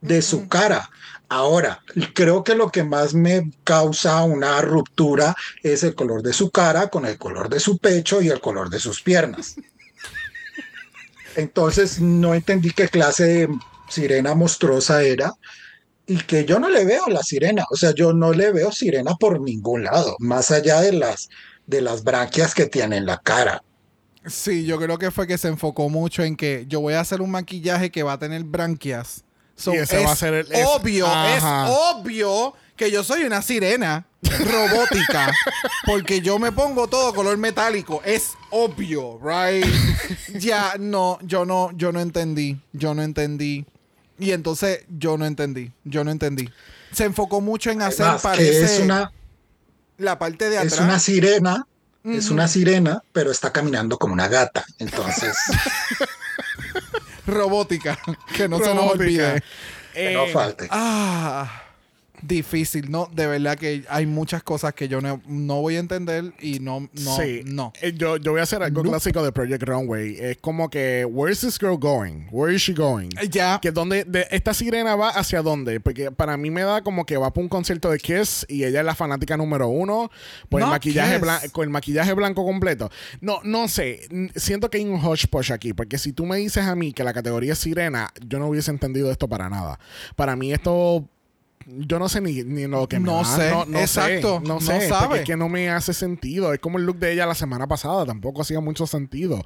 [0.00, 0.90] de su cara.
[1.28, 6.50] Ahora, creo que lo que más me causa una ruptura es el color de su
[6.50, 9.56] cara con el color de su pecho y el color de sus piernas.
[11.36, 13.48] Entonces no entendí qué clase de
[13.88, 15.32] sirena monstruosa era
[16.06, 19.14] y que yo no le veo la sirena, o sea, yo no le veo sirena
[19.14, 21.30] por ningún lado, más allá de las
[21.66, 23.62] de las branquias que tiene en la cara.
[24.26, 27.20] Sí, yo creo que fue que se enfocó mucho en que yo voy a hacer
[27.20, 29.24] un maquillaje que va a tener branquias.
[29.56, 31.66] So, Y ese es va a ser el- es- obvio, Ajá.
[31.68, 35.32] es obvio que yo soy una sirena robótica
[35.86, 38.00] porque yo me pongo todo color metálico.
[38.04, 39.64] Es obvio, right?
[40.38, 43.66] ya no, yo no, yo no entendí, yo no entendí.
[44.18, 46.48] Y entonces yo no entendí, yo no entendí.
[46.92, 49.10] Se enfocó mucho en hacer Además, que parece es una
[50.02, 51.66] la parte de es una sirena,
[52.04, 54.64] es una sirena, pero está caminando como una gata.
[54.78, 55.36] Entonces,
[57.26, 57.98] robótica,
[58.34, 59.42] que no se nos olvide.
[59.94, 60.66] que no Eh, falte.
[60.70, 61.61] Ah,
[62.22, 63.08] difícil, ¿no?
[63.12, 66.80] De verdad que hay muchas cosas que yo no, no voy a entender y no,
[66.80, 67.42] no, sí.
[67.44, 67.72] no.
[67.82, 68.90] Eh, Yo, yo voy a hacer algo No.
[68.90, 70.16] clásico de Project Runway.
[70.18, 72.26] Es como que, where's this girl going?
[72.30, 73.10] Where is she going?
[73.20, 75.80] Eh, Ya, Que donde de, esta sirena va hacia dónde?
[75.80, 78.80] Porque para mí me da como que va para un concierto de Kiss y ella
[78.80, 80.10] es la fanática número uno
[80.48, 81.20] por el No, maquillaje
[81.52, 82.90] con el maquillaje blanco completo.
[83.20, 84.08] No, no sé.
[84.36, 85.72] Siento que hay un hodgepodge aquí.
[85.72, 88.70] Porque si tú me dices a mí que la categoría es sirena, yo no hubiese
[88.70, 89.78] entendido esto para nada.
[90.16, 91.08] Para mí esto.
[91.66, 93.24] Yo no sé ni, ni lo que me No da.
[93.24, 93.50] sé.
[93.50, 94.40] No, no Exacto.
[94.40, 94.46] sé.
[94.48, 94.72] No No sé.
[94.72, 95.18] porque sabe.
[95.20, 96.52] es que no me hace sentido.
[96.52, 98.04] Es como el look de ella la semana pasada.
[98.06, 99.44] Tampoco hacía mucho sentido.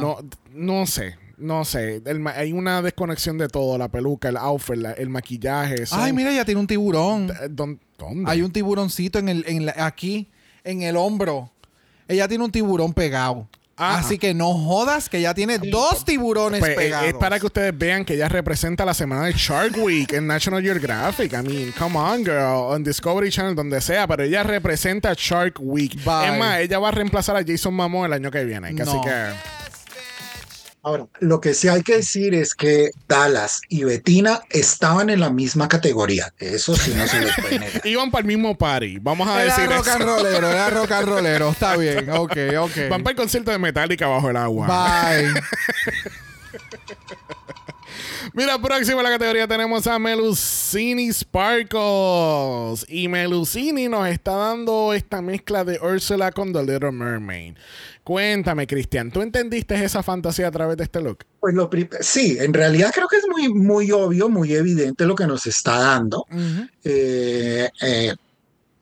[0.00, 0.18] No,
[0.52, 1.16] no sé.
[1.36, 2.02] No sé.
[2.04, 3.78] El hay una desconexión de todo.
[3.78, 5.86] La peluca, el outfit, la- el maquillaje.
[5.86, 7.28] son- Ay, mira, ya tiene un tiburón.
[7.50, 8.30] ¿dón- ¿Dónde?
[8.30, 10.28] Hay un tiburoncito en el, en la- aquí,
[10.64, 11.50] en el hombro.
[12.08, 13.48] Ella tiene un tiburón pegado.
[13.78, 17.08] Ah, Así que no jodas que ya tiene dos tiburones Pues, eh, pegados.
[17.08, 20.62] es para que ustedes vean que ella representa la semana de Shark Week en National
[20.62, 21.32] Geographic.
[21.32, 22.72] I mean, come on, girl.
[22.72, 24.06] On Discovery Channel, donde sea.
[24.08, 25.94] Pero ella representa Shark Week.
[26.04, 26.32] Bye.
[26.32, 28.68] Es más, ella va a reemplazar a Jason Momoa el año que viene.
[28.82, 29.57] Así que...
[30.82, 35.28] Ahora, lo que sí hay que decir es que Dallas y Betina estaban en la
[35.30, 36.32] misma categoría.
[36.38, 37.86] Eso sí no se les puede negar.
[37.86, 38.98] Iban para el mismo party.
[39.00, 40.16] Vamos a Era decir rock and eso.
[40.16, 41.50] rollero, era rock and rollero.
[41.50, 42.76] Está bien, ok, ok.
[42.90, 44.66] Van para el concierto de Metallica bajo el agua.
[44.66, 45.28] Bye.
[48.34, 52.84] Mira, próximo en la categoría tenemos a Melusini Sparkles.
[52.88, 57.54] Y Melusini nos está dando esta mezcla de Ursula con The Little Mermaid.
[58.04, 61.24] Cuéntame, Cristian, ¿tú entendiste esa fantasía a través de este look?
[61.40, 61.68] Pues lo
[62.00, 65.78] sí, en realidad creo que es muy, muy obvio, muy evidente lo que nos está
[65.78, 66.24] dando.
[66.84, 68.14] Eh, eh,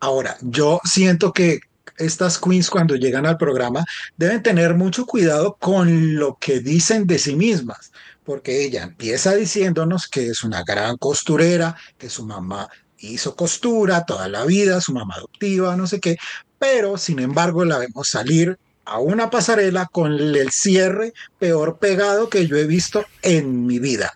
[0.00, 1.60] ahora, yo siento que
[1.98, 3.84] estas queens cuando llegan al programa
[4.16, 7.92] deben tener mucho cuidado con lo que dicen de sí mismas,
[8.26, 12.68] porque ella empieza diciéndonos que es una gran costurera, que su mamá
[12.98, 16.16] hizo costura toda la vida, su mamá adoptiva, no sé qué,
[16.58, 22.46] pero sin embargo la vemos salir a una pasarela con el cierre peor pegado que
[22.46, 24.12] yo he visto en mi vida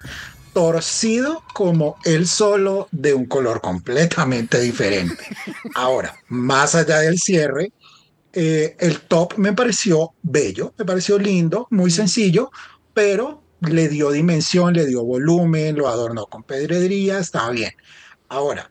[0.53, 5.25] torcido como él solo de un color completamente diferente.
[5.77, 7.73] Ahora, más allá del cierre,
[8.33, 12.51] eh, el top me pareció bello, me pareció lindo, muy sencillo,
[12.95, 17.73] pero le dio dimensión, le dio volumen, lo adornó con pedrería, estaba bien.
[18.29, 18.71] Ahora,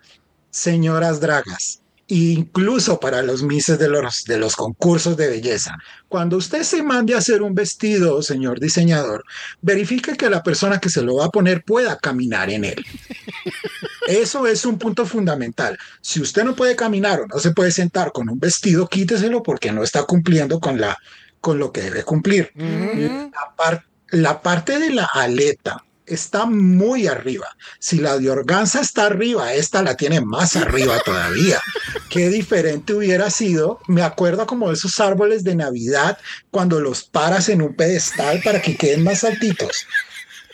[0.51, 5.77] señoras dragas, incluso para los mises de los, de los concursos de belleza,
[6.07, 9.23] cuando usted se mande a hacer un vestido, señor diseñador,
[9.61, 12.83] verifique que la persona que se lo va a poner pueda caminar en él.
[14.07, 15.77] Eso es un punto fundamental.
[16.01, 19.71] Si usted no puede caminar o no se puede sentar con un vestido, quíteselo porque
[19.71, 20.97] no está cumpliendo con, la,
[21.41, 22.51] con lo que debe cumplir.
[22.55, 27.55] La, par- la parte de la aleta está muy arriba.
[27.79, 31.59] Si la de organza está arriba, esta la tiene más arriba todavía.
[32.09, 33.79] Qué diferente hubiera sido.
[33.87, 36.17] Me acuerdo como de esos árboles de Navidad
[36.51, 39.85] cuando los paras en un pedestal para que queden más altitos.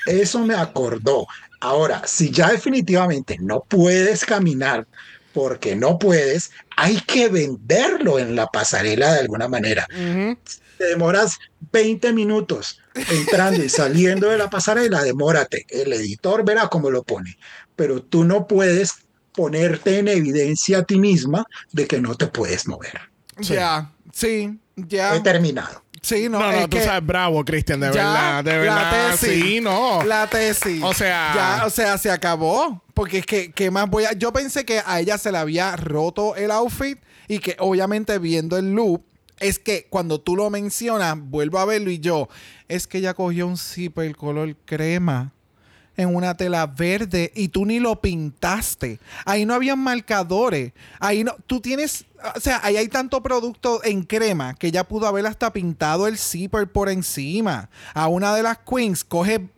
[0.05, 1.25] Eso me acordó.
[1.61, 4.85] Ahora, si ya definitivamente no puedes caminar
[5.33, 9.87] porque no puedes, hay que venderlo en la pasarela de alguna manera.
[9.87, 11.39] Te demoras
[11.71, 12.79] 20 minutos
[13.11, 15.65] entrando y saliendo de la pasarela, demórate.
[15.69, 17.37] El editor verá cómo lo pone,
[17.75, 18.95] pero tú no puedes
[19.33, 22.99] ponerte en evidencia a ti misma de que no te puedes mover.
[23.39, 25.15] Ya, sí, ya.
[25.15, 25.83] He terminado.
[26.01, 28.91] Sí, no, No, no, es tú que sabes, bravo, Cristian, de ya verdad, de verdad.
[29.09, 29.43] La tesis.
[29.43, 30.03] Sí, no.
[30.03, 30.83] La tesis.
[30.83, 32.83] O sea- Ya, o sea, se acabó.
[32.93, 34.13] Porque es que, ¿qué más voy a...?
[34.13, 38.55] Yo pensé que a ella se le había roto el outfit y que obviamente viendo
[38.55, 39.01] el loop,
[39.39, 42.29] es que cuando tú lo mencionas, vuelvo a verlo y yo,
[42.67, 45.33] es que ella cogió un zipper color crema
[45.97, 48.99] en una tela verde y tú ni lo pintaste.
[49.25, 50.73] Ahí no habían marcadores.
[50.99, 52.05] Ahí no, tú tienes,
[52.35, 56.17] o sea, ahí hay tanto producto en crema que ya pudo haber hasta pintado el
[56.17, 57.69] zipper por encima.
[57.93, 59.49] A una de las queens coge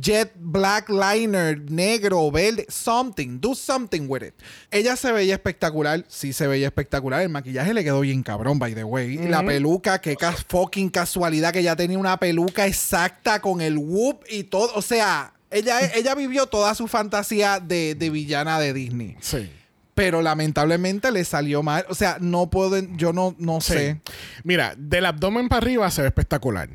[0.00, 4.34] jet black liner negro verde, something, do something with it.
[4.70, 7.22] Ella se veía espectacular, sí se veía espectacular.
[7.22, 9.16] El maquillaje le quedó bien cabrón, by the way.
[9.28, 14.24] La peluca, qué cas- fucking casualidad que ella tenía una peluca exacta con el whoop
[14.28, 14.70] y todo.
[14.74, 19.16] O sea, ella, ella vivió toda su fantasía de, de villana de Disney.
[19.20, 19.50] Sí.
[19.94, 21.84] Pero lamentablemente le salió mal.
[21.88, 23.72] O sea, no pueden, yo no, no Sí.
[23.72, 24.00] sé.
[24.44, 26.68] Mira, del abdomen para arriba se ve espectacular.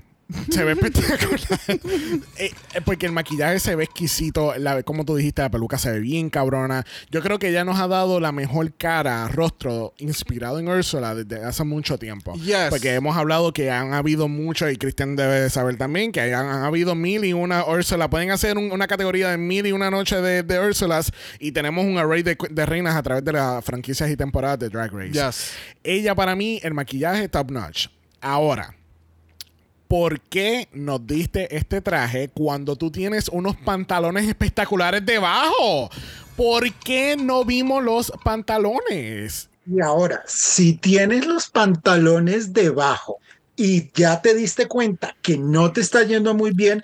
[0.50, 1.40] Se ve espectacular.
[2.38, 4.56] Eh, eh, porque el maquillaje se ve exquisito.
[4.58, 6.84] La, como tú dijiste, la peluca se ve bien cabrona.
[7.12, 11.44] Yo creo que ella nos ha dado la mejor cara, rostro, inspirado en Ursula desde
[11.46, 12.34] hace mucho tiempo.
[12.36, 12.70] Yes.
[12.70, 16.46] Porque hemos hablado que han habido muchos, y Cristian debe de saber también, que han,
[16.48, 18.10] han habido mil y una Ursula.
[18.10, 21.86] Pueden hacer un- una categoría de mil y una noche de, de Ursulas y tenemos
[21.86, 25.12] un array de, de reinas a través de las franquicias y temporadas de Drag Race.
[25.12, 25.52] Yes.
[25.84, 27.88] Ella para mí, el maquillaje top notch.
[28.22, 28.76] Ahora,
[29.88, 35.90] ¿por qué nos diste este traje cuando tú tienes unos pantalones espectaculares debajo?
[36.36, 39.50] ¿Por qué no vimos los pantalones?
[39.66, 43.20] Y ahora, si tienes los pantalones debajo
[43.56, 46.84] y ya te diste cuenta que no te está yendo muy bien,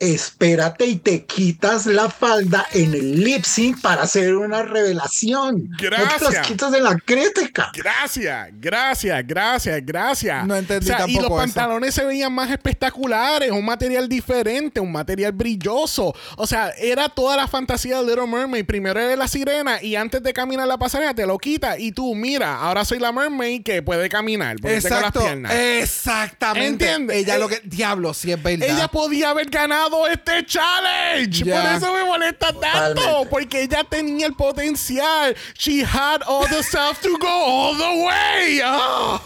[0.00, 5.68] espérate y te quitas la falda en el lip sync para hacer una revelación.
[5.70, 6.32] No te Gracias.
[6.34, 7.70] las quitas de la crítica.
[7.74, 10.46] Gracias, gracias, gracias, gracias.
[10.46, 11.36] No entendí O sea, Y los eso.
[11.36, 16.14] pantalones se veían más espectaculares, un material diferente, un material brilloso.
[16.36, 18.64] O sea, era toda la fantasía de Little Mermaid.
[18.64, 21.78] Primero eres la sirena y antes de caminar la pasarela te lo quita.
[21.78, 24.56] Y tú, mira, ahora soy la mermaid que puede caminar.
[24.60, 25.20] Porque tengo las Exacto.
[25.20, 25.52] piernas.
[25.52, 26.66] Exactamente.
[26.90, 27.16] ¿Entiendes?
[27.18, 27.60] Ella Eh, lo que.
[27.64, 28.68] Diablo, si es verdad.
[28.68, 31.44] Ella podía haber ganado este challenge.
[31.44, 33.26] Por eso me molesta tanto.
[33.30, 35.36] Porque ella tenía el potencial.
[35.58, 38.60] She had all the stuff to go all the way.
[38.64, 39.20] Ah.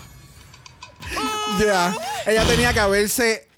[1.58, 1.94] Ya.
[2.26, 3.48] Ella tenía que haberse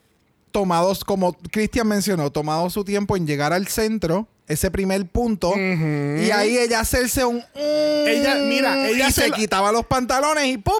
[0.51, 6.31] tomado, como Cristian mencionó, tomado su tiempo en llegar al centro, ese primer punto, y
[6.31, 7.45] ahí ella hacerse un.
[7.55, 10.75] Ella, mira, ella y se quitaba los pantalones y ¡pum!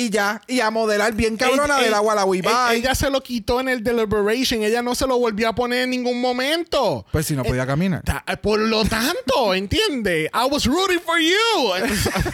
[0.00, 2.24] Y ya, y a modelar bien cabrona del agua a la
[2.72, 4.62] ella- se lo quitó en el Deliberation.
[4.62, 7.04] Ella no se lo volvió a poner en ningún momento.
[7.10, 8.02] Pues si no podía caminar.
[8.04, 10.30] Ta- Por lo tanto, ¿entiende?
[10.32, 11.90] I was rooting for you.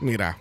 [0.00, 0.36] Mira,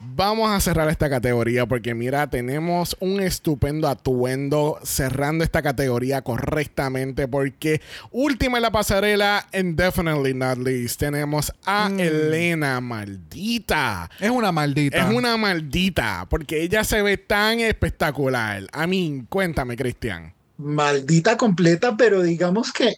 [0.00, 7.28] vamos a cerrar esta categoría porque mira, tenemos un estupendo atuendo cerrando esta categoría correctamente
[7.28, 7.80] porque
[8.10, 14.10] última en la pasarela, and definitely not least, tenemos a Elena, maldita.
[14.20, 14.98] Es una maldita.
[14.98, 18.66] Es una maldita porque ella se ve tan espectacular.
[18.72, 20.34] A mí, cuéntame, Cristian.
[20.58, 22.96] Maldita completa, pero digamos que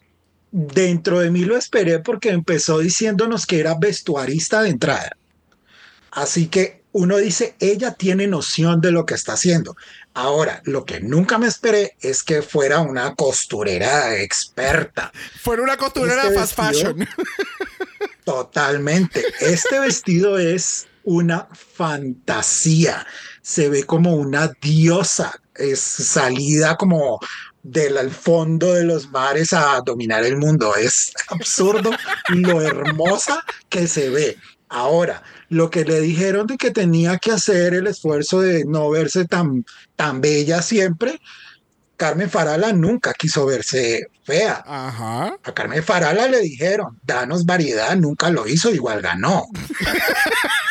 [0.51, 5.16] dentro de mí lo esperé porque empezó diciéndonos que era vestuarista de entrada.
[6.11, 9.76] Así que uno dice, ella tiene noción de lo que está haciendo.
[10.14, 15.12] Ahora, lo que nunca me esperé es que fuera una costurera experta.
[15.41, 17.09] Fuera una costurera Este fast vestido- fashion.
[18.24, 19.22] Totalmente.
[19.41, 23.07] Este vestido es una fantasía.
[23.43, 25.32] Se ve como una diosa.
[25.55, 27.18] Es salida como
[27.62, 30.74] del fondo de los mares a dominar el mundo.
[30.76, 31.91] Es absurdo
[32.28, 34.38] lo hermosa que se ve.
[34.68, 39.26] Ahora, lo que le dijeron de que tenía que hacer el esfuerzo de no verse
[39.26, 41.20] tan, tan bella siempre,
[41.96, 44.64] Carmen Farala nunca quiso verse fea.
[44.66, 45.36] Ajá.
[45.42, 49.46] A Carmen Farala le dijeron, danos variedad, nunca lo hizo, igual ganó.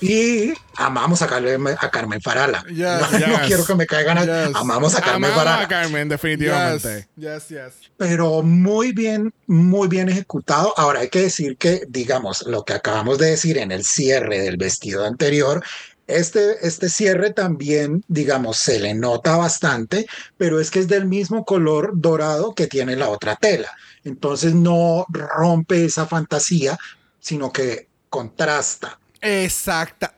[0.00, 2.64] y amamos a Carmen, a Carmen Farala.
[2.68, 4.54] Yes, no, quiero que me caigan, a- Yes.
[4.56, 5.64] amamos a Carmen Amaba Farala.
[5.64, 7.08] a Carmen, definitivamente.
[7.16, 7.90] Yes, yes, yes.
[7.96, 10.74] Pero muy bien, muy bien ejecutado.
[10.76, 14.56] Ahora hay que decir que, digamos, lo que acabamos de decir en el cierre del
[14.56, 15.62] vestido anterior,
[16.06, 21.44] este, este cierre también, digamos, se le nota bastante, pero es que es del mismo
[21.46, 23.72] color dorado que tiene la otra tela.
[24.04, 26.76] Entonces no rompe esa fantasía,
[27.20, 28.98] sino que contrasta.
[29.24, 30.14] Exacta.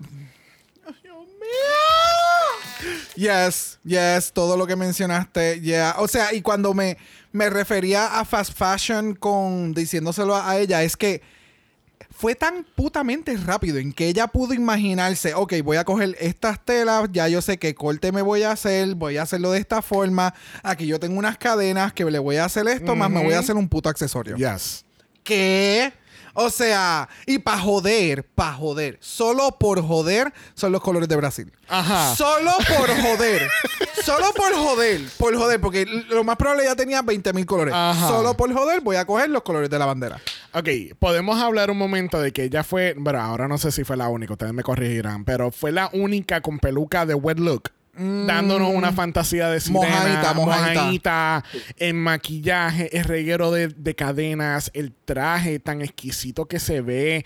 [1.03, 2.97] Dios mío.
[3.15, 5.95] Yes, yes, todo lo que mencionaste, yeah.
[5.99, 6.99] O sea, y cuando me,
[7.33, 11.23] me refería a fast fashion con diciéndoselo a, a ella, es que
[12.11, 17.09] fue tan putamente rápido en que ella pudo imaginarse, ok, voy a coger estas telas,
[17.13, 20.35] ya yo sé qué corte me voy a hacer, voy a hacerlo de esta forma,
[20.63, 23.41] aquí yo tengo unas cadenas que le voy a hacer esto, más me voy a
[23.41, 24.37] hacer un puto accesorio.
[24.37, 24.85] Yes.
[25.23, 25.93] ¿Qué?
[26.39, 31.51] O sea, y para joder, para joder, solo por joder son los colores de Brasil.
[31.67, 32.15] Ajá.
[32.15, 33.49] Solo por joder.
[34.05, 35.01] solo por joder.
[35.19, 37.73] Por joder, porque lo más probable ya tenía 20 mil colores.
[37.75, 38.09] Ajá.
[38.09, 40.21] Solo por joder voy a coger los colores de la bandera.
[40.53, 40.69] Ok,
[40.99, 44.09] podemos hablar un momento de que ella fue, bueno, ahora no sé si fue la
[44.09, 47.71] única, ustedes me corregirán, pero fue la única con peluca de wet look.
[47.99, 50.75] Dándonos una fantasía de sirena, Mojadita, mojadita.
[50.81, 51.45] mojadita,
[51.79, 57.25] el maquillaje, el reguero de, de cadenas, el traje tan exquisito que se ve,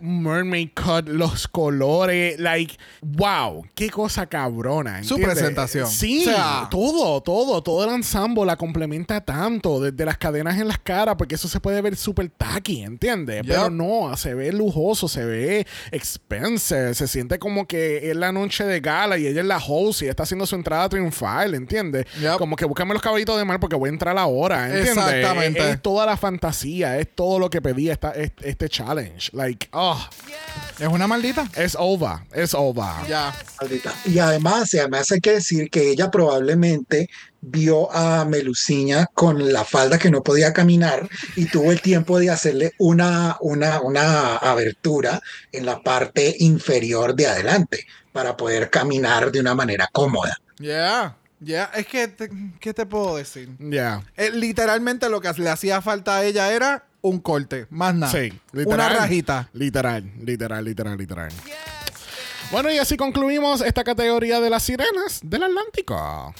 [0.00, 5.02] mermaid cut, los colores, like, wow, qué cosa cabrona.
[5.04, 5.86] Su presentación.
[5.88, 10.68] Sí, O sea- todo, todo, todo el ensamble la complementa tanto, desde las cadenas en
[10.68, 13.42] las caras, porque eso se puede ver súper tacky, ¿entiendes?
[13.42, 13.46] Yep.
[13.46, 18.64] Pero no, se ve lujoso, se ve expensive, se siente como que es la noche
[18.64, 22.06] de gala y ella es la host y está haciendo su entrada triunfal, ¿entiendes?
[22.20, 22.38] Yep.
[22.38, 24.96] Como que búscame los caballitos de mar porque voy a entrar ahora, ¿entiendes?
[24.96, 25.60] Exactamente.
[25.60, 29.30] Es, es toda la fantasía, es todo lo que pedía esta, este challenge.
[29.40, 29.98] Like, oh,
[30.78, 31.48] Es una maldita.
[31.56, 32.84] it's over, it's over.
[33.08, 33.34] Ya.
[33.60, 33.94] Maldita.
[34.04, 37.08] Y además, además hay que decir que ella probablemente
[37.40, 42.28] vio a Meluciña con la falda que no podía caminar y tuvo el tiempo de
[42.28, 45.22] hacerle una, una, una abertura
[45.52, 50.36] en la parte inferior de adelante para poder caminar de una manera cómoda.
[50.58, 51.16] Ya.
[51.40, 51.70] Ya.
[51.74, 52.28] Es que, te-
[52.60, 53.48] ¿qué te puedo decir?
[53.58, 54.04] Yeah.
[54.18, 58.12] Eh, literalmente lo que le hacía falta a ella era un corte, más nada.
[58.12, 58.96] Sí, Una literal.
[58.96, 59.48] rajita.
[59.52, 61.28] Literal, literal, literal, literal.
[62.50, 66.34] Bueno, y así concluimos esta categoría de las sirenas del Atlántico.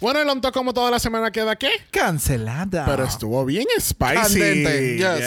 [0.00, 1.70] Bueno, el on top como toda la semana queda qué?
[1.90, 2.84] Cancelada.
[2.86, 4.14] Pero estuvo bien spicy.
[4.14, 5.18] Candente, yes.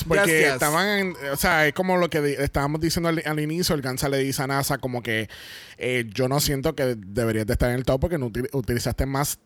[0.00, 0.52] Yes, Porque Yes, yes.
[0.54, 4.08] estaban, en- o sea, es como lo que estábamos diciendo al, al inicio, el Gansa
[4.08, 5.28] le dice a NASA como que
[5.76, 9.04] eh, yo no siento que deberías de estar en el top porque no util- utilizaste
[9.04, 9.38] más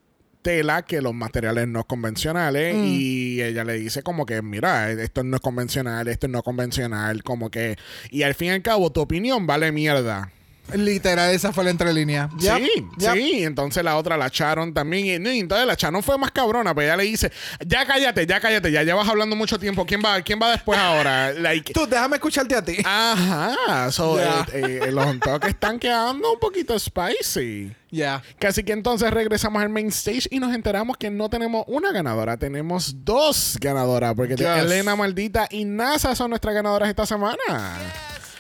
[0.47, 2.85] tela que los materiales no convencionales Mm.
[2.87, 7.25] y ella le dice como que mira esto no es convencional esto es no convencional
[7.25, 7.77] como que
[8.11, 10.31] y al fin y al cabo tu opinión vale mierda
[10.75, 12.29] Literal, esa fue la entrelínea.
[12.39, 13.13] Yep, Sí, yep.
[13.15, 13.45] sí.
[13.45, 15.07] Entonces la otra, la Sharon también.
[15.07, 17.31] Y, no, y entonces la Sharon fue más cabrona, pero ella le dice,
[17.65, 19.87] ya cállate, ya cállate, ya llevas hablando mucho tiempo.
[19.87, 21.33] ¿Quién va, quién va después ahora?
[21.37, 22.77] Like, Tú, déjame escucharte a ti.
[22.85, 23.91] Ajá.
[23.93, 24.47] So, Ya.
[24.53, 27.73] eh, eh, los toques están quedando un poquito spicy.
[27.91, 28.23] Ya.
[28.39, 32.37] Casi que entonces regresamos al main stage y nos enteramos que no tenemos una ganadora,
[32.37, 34.47] tenemos dos ganadoras, porque Yes.
[34.47, 37.37] Elena Maldita y NASA son nuestras ganadoras esta semana.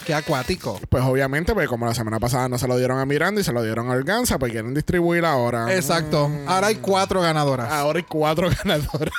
[0.06, 0.80] Qué acuático.
[0.88, 3.52] Pues obviamente, pues como la semana pasada no se lo dieron a Miranda y se
[3.52, 5.74] lo dieron a Organza, pues quieren distribuir ahora.
[5.74, 6.30] Exacto.
[6.46, 7.72] Ahora hay cuatro ganadoras.
[7.72, 9.12] Ahora hay cuatro ganadoras.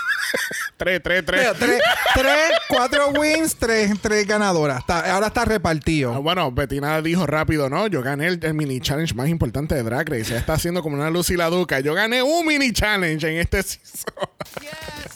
[0.78, 1.42] tres, tres, tres.
[1.42, 1.82] Mira, tres,
[2.14, 4.80] tres, cuatro wins, tres, tres ganadoras.
[4.80, 6.22] Está- ahora está Ah, repartido.
[6.24, 7.88] Bueno, Betina dijo rápido, ¿no?
[7.88, 10.22] Yo gané el, el mini challenge más importante de Drag Race.
[10.32, 11.80] Ella está haciendo como una luz y la duca.
[11.82, 14.14] Yo gané un mini challenge en este season.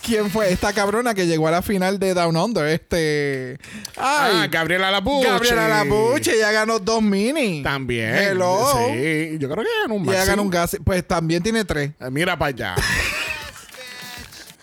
[0.03, 2.65] ¿Quién fue esta cabrona que llegó a la final de Down Under?
[2.67, 3.57] Este.
[3.97, 5.27] Ay, Ah, Gabriela Lapuche.
[5.29, 7.61] Gabriela Lapuche, ya ganó dos mini.
[7.61, 8.15] También.
[8.15, 8.65] Hello.
[8.87, 10.29] Sí, yo creo que ganó un Y ella maxi.
[10.29, 10.77] ganó un gas.
[10.83, 11.91] Pues también tiene tres.
[11.99, 12.75] Eh, Mira para allá.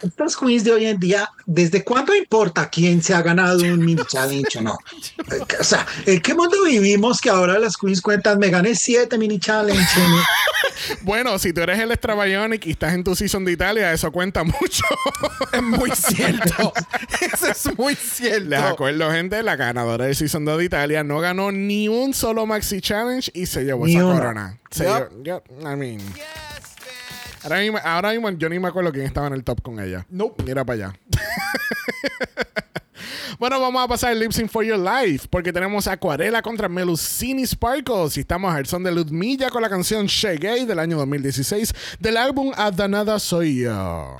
[0.02, 4.02] Estas queens de hoy en día, ¿desde cuándo importa quién se ha ganado un mini
[4.08, 4.78] challenge o no?
[5.60, 9.40] O sea, ¿en qué mundo vivimos que ahora las queens cuentan, me gané siete mini
[9.40, 9.84] challenge?
[11.02, 14.12] bueno, si tú eres el Extra Bionic y estás en tu season de Italia, eso
[14.12, 14.84] cuenta mucho.
[15.52, 16.72] Es muy cierto.
[17.20, 18.48] Eso es muy cierto.
[18.50, 22.46] Les acuerdo, gente, la ganadora del season 2 de Italia no ganó ni un solo
[22.46, 24.14] Maxi Challenge y se llevó Ni esa uno.
[24.16, 24.58] corona.
[24.70, 25.10] Se Yep.
[25.10, 26.00] llevó- yep, I mean.
[27.42, 30.06] Ahora mismo, ahora mismo yo ni me acuerdo quién estaba en el top con ella.
[30.08, 30.42] Nope.
[30.44, 31.00] Mira para allá.
[33.38, 37.46] bueno, vamos a pasar el Lip Sync for Your Life porque tenemos Acuarela contra Melusini
[37.46, 42.16] Sparkles y estamos al son de Ludmilla con la canción Shagay del año 2016 del
[42.16, 44.16] álbum Adanada Soy Yo.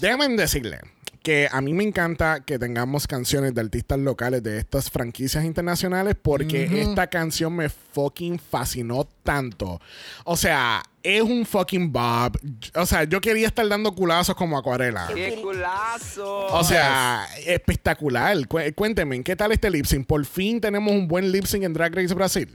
[0.00, 0.93] Déjenme decirle
[1.24, 6.14] que a mí me encanta que tengamos canciones de artistas locales de estas franquicias internacionales
[6.20, 9.80] porque esta canción me fucking fascinó tanto.
[10.24, 12.38] O sea, es un fucking bob.
[12.74, 15.08] O sea, yo quería estar dando culazos como acuarela.
[15.14, 16.46] ¡Qué culazo!
[16.48, 18.46] O sea, espectacular.
[18.46, 20.06] Cu- cuéntenme, ¿qué tal este lip sync?
[20.06, 22.54] Por fin tenemos un buen lip sync en Drag Race Brasil.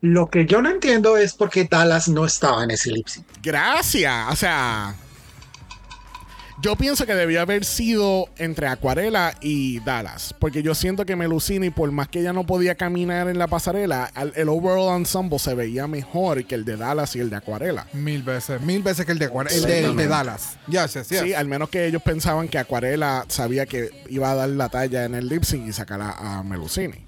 [0.00, 3.26] Lo que yo no entiendo es por qué Dallas no estaba en ese lip sync.
[3.42, 4.32] Gracias.
[4.32, 4.94] O sea,
[6.60, 10.34] yo pienso que debió haber sido entre Acuarela y Dallas.
[10.38, 14.10] Porque yo siento que Melusini, por más que ella no podía caminar en la pasarela,
[14.14, 17.86] al- el overall ensemble se veía mejor que el de Dallas y el de Acuarela.
[17.92, 18.60] Mil veces.
[18.60, 20.56] Mil veces que el de, Acuar- el de, el de Dallas.
[20.66, 21.16] Ya, sí, sí.
[21.16, 25.04] Sí, al menos que ellos pensaban que Acuarela sabía que iba a dar la talla
[25.04, 27.06] en el lip sync y sacar a, a Melusini.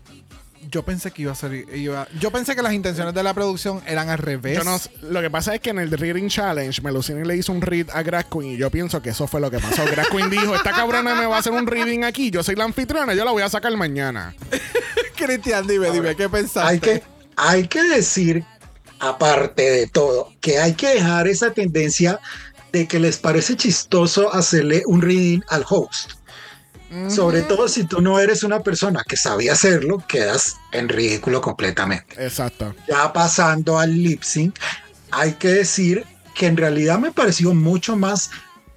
[0.70, 1.66] Yo pensé que iba a ser.
[1.74, 4.56] Iba, yo pensé que las intenciones de la producción eran al revés.
[4.56, 7.60] Yo no, lo que pasa es que en el Reading Challenge, Melusini le hizo un
[7.60, 9.84] read a Grass Queen y yo pienso que eso fue lo que pasó.
[9.84, 12.30] Grass Queen dijo: Esta cabrona me va a hacer un reading aquí.
[12.30, 14.34] Yo soy la anfitriona, yo la voy a sacar mañana.
[15.16, 16.68] Cristian, dime, dime, ¿qué pensaste?
[16.68, 17.02] Hay que,
[17.36, 18.44] hay que decir,
[19.00, 22.20] aparte de todo, que hay que dejar esa tendencia
[22.72, 26.12] de que les parece chistoso hacerle un reading al host.
[27.08, 32.22] Sobre todo si tú no eres una persona que sabía hacerlo, quedas en ridículo completamente.
[32.24, 32.74] Exacto.
[32.88, 34.58] Ya pasando al lip sync,
[35.12, 38.30] hay que decir que en realidad me pareció mucho más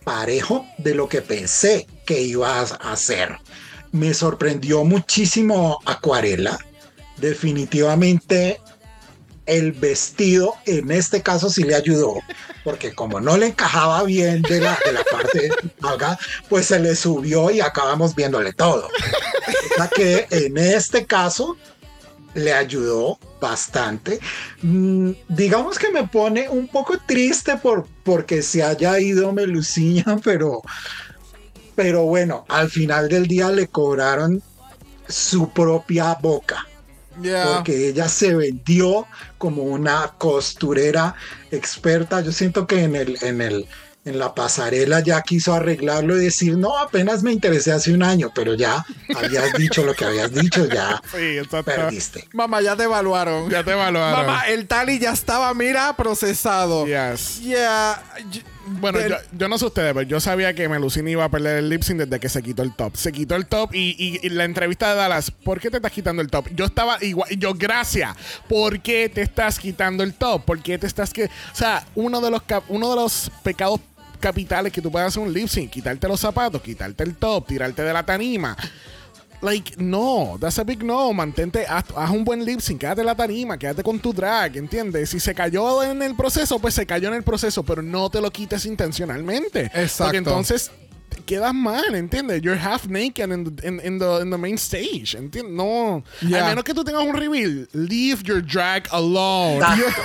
[0.04, 3.38] parejo de lo que pensé que iba a hacer.
[3.92, 6.60] Me sorprendió muchísimo Acuarela.
[7.18, 8.60] Definitivamente
[9.46, 12.16] el vestido en este caso sí le ayudó,
[12.64, 16.18] porque como no le encajaba bien de la, de parte nalga,
[16.50, 18.88] pues se le subió y acabamos viéndole todo.
[18.88, 21.58] O sea que en este caso
[22.34, 24.20] le ayudó bastante.
[24.62, 30.62] Mm, digamos que me pone un poco triste por, porque se haya ido Meluciña, pero,
[31.76, 34.42] pero bueno, al final del día le cobraron
[35.08, 36.66] su propia boca
[37.16, 39.08] Porque ella se vendió
[39.38, 41.16] como una costurera
[41.52, 42.22] experta.
[42.22, 43.68] Yo siento que en el, en el,
[44.06, 48.32] en la pasarela ya quiso arreglarlo y decir, no, apenas me interesé hace un año,
[48.34, 48.86] pero ya
[49.16, 52.28] habías dicho lo que habías dicho, ya Sí, perdiste.
[52.34, 53.50] Mamá, ya te evaluaron.
[53.50, 54.26] Ya te evaluaron.
[54.26, 56.86] Mamá, el tally ya estaba, mira, procesado.
[56.86, 57.40] Yes.
[57.42, 58.04] Yeah.
[58.66, 61.58] Bueno, del- yo, yo no sé ustedes, pero yo sabía que Melusini iba a perder
[61.58, 62.96] el lip sync desde que se quitó el top.
[62.96, 65.92] Se quitó el top y, y- y la entrevista de Dallas, ¿por qué te estás
[65.92, 66.48] quitando el top?
[66.56, 68.16] Yo estaba igual, yo, gracias.
[68.48, 70.46] ¿Por qué te estás quitando el top?
[70.46, 73.80] ¿Por qué te estás que, o sea, uno de los cap- uno de los pecados
[74.20, 77.82] capitales que tú puedes hacer un lip sync, quitarte los zapatos, quitarte el top, tirarte
[77.82, 78.56] de la tanima.
[79.44, 81.12] Like, no, that's a big no.
[81.14, 84.56] Mantente, haz, haz un buen lip sync, quédate en la tarima, quédate con tu drag,
[84.56, 85.10] ¿entiendes?
[85.10, 88.22] Si se cayó en el proceso, pues se cayó en el proceso, pero no te
[88.22, 89.66] lo quites intencionalmente.
[89.74, 90.04] Exacto.
[90.06, 90.72] Porque entonces
[91.26, 92.42] quedas mal, ¿entiendes?
[92.42, 95.54] You're half naked in the, in- in the, in the main stage, ¿entiendes?
[95.54, 96.04] No.
[96.22, 96.46] Yeah.
[96.46, 99.58] A menos que tú tengas un reveal, leave your drag alone.
[99.58, 100.02] Exacto.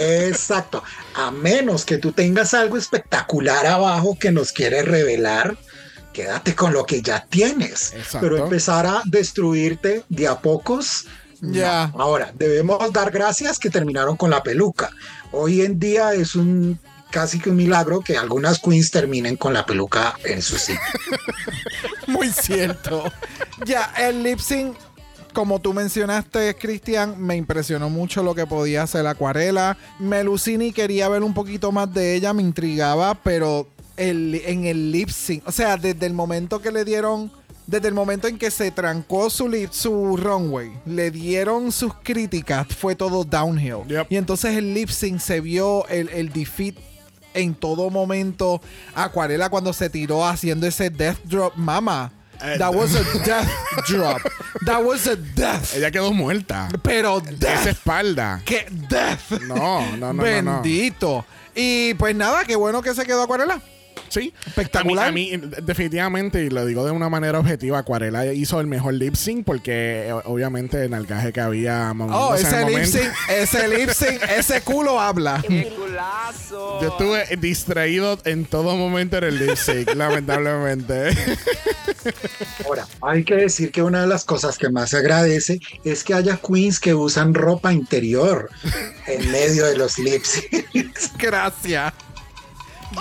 [0.00, 0.82] Exacto.
[1.14, 5.56] A menos que tú tengas algo espectacular abajo que nos quieres revelar,
[6.14, 7.92] quédate con lo que ya tienes.
[7.92, 8.20] Exacto.
[8.22, 11.06] Pero empezar a destruirte de a pocos.
[11.42, 11.52] no.
[11.52, 11.92] Ya.
[11.98, 14.90] Ahora, debemos dar gracias que terminaron con la peluca.
[15.32, 16.78] Hoy en día es un
[17.10, 20.80] casi que un milagro que algunas queens terminen con la peluca en su sitio.
[22.08, 23.04] Muy cierto.
[23.64, 24.76] ya, el lip sync,
[25.32, 29.76] como tú mencionaste, Cristian, me impresionó mucho lo que podía hacer Acuarela.
[29.98, 35.08] Melusini quería ver un poquito más de ella, me intrigaba, pero el, en el lip
[35.08, 37.30] sync, o sea, desde el momento que le dieron.
[37.66, 42.66] Desde el momento en que se trancó su, lip, su runway, le dieron sus críticas,
[42.68, 43.86] fue todo downhill.
[43.88, 44.08] Yep.
[44.10, 46.74] Y entonces el lip sync se vio el, el defeat
[47.32, 48.60] en todo momento.
[48.94, 52.12] Acuarela cuando se tiró haciendo ese death drop, mama.
[52.42, 53.48] Eh, That was a death
[53.88, 54.20] drop.
[54.66, 55.74] That was a death.
[55.74, 56.68] Ella quedó muerta.
[56.82, 57.66] Pero Esa death.
[57.68, 58.42] espalda.
[58.44, 59.40] ¿Qué death?
[59.48, 60.22] No, no, no, no, no.
[60.22, 61.24] Bendito.
[61.54, 63.62] Y pues nada, qué bueno que se quedó Acuarela.
[64.14, 64.32] Sí.
[64.46, 65.08] Espectacular.
[65.08, 68.68] A mí, a mí, definitivamente, y lo digo de una manera objetiva, Acuarela hizo el
[68.68, 72.84] mejor lip sync porque eh, obviamente en el gaje que había Oh, ese el lip
[72.84, 75.42] sync, ese lip sync, ese culo habla.
[75.48, 76.80] ¡Qué culazo!
[76.80, 81.08] Yo estuve distraído en todo momento en el lip sync, lamentablemente.
[82.64, 86.14] Ahora, hay que decir que una de las cosas que más se agradece es que
[86.14, 88.48] haya queens que usan ropa interior
[89.08, 91.10] en medio de los lip syncs.
[91.18, 91.92] Gracias.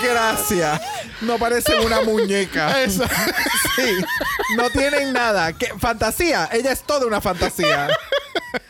[0.02, 0.82] Gracias.
[1.22, 2.76] No parecen una muñeca.
[3.76, 4.06] Sí.
[4.56, 5.52] No tienen nada.
[5.54, 5.74] ¿Qué?
[5.80, 6.48] Fantasía.
[6.52, 7.88] Ella es toda una fantasía.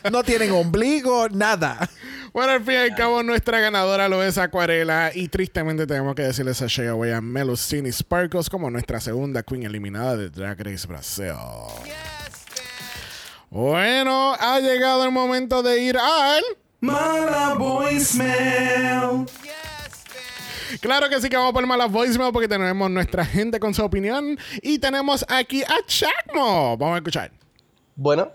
[0.10, 1.90] No tienen ombligo, nada.
[2.32, 5.12] Bueno, al fin y al cabo, nuestra ganadora lo es Acuarela.
[5.14, 9.64] Y tristemente tenemos que decirles a Shea Away a Melusini Sparkles como nuestra segunda queen
[9.64, 11.34] eliminada de Drag Race Brasil.
[13.50, 16.44] Bueno, ha llegado el momento de ir al.
[16.80, 19.26] Mala voicemail.
[20.82, 24.38] Claro que sí que vamos por malas voicemail porque tenemos nuestra gente con su opinión.
[24.62, 26.78] Y tenemos aquí a Chacmo.
[26.78, 27.32] Vamos a escuchar.
[27.96, 28.32] Bueno,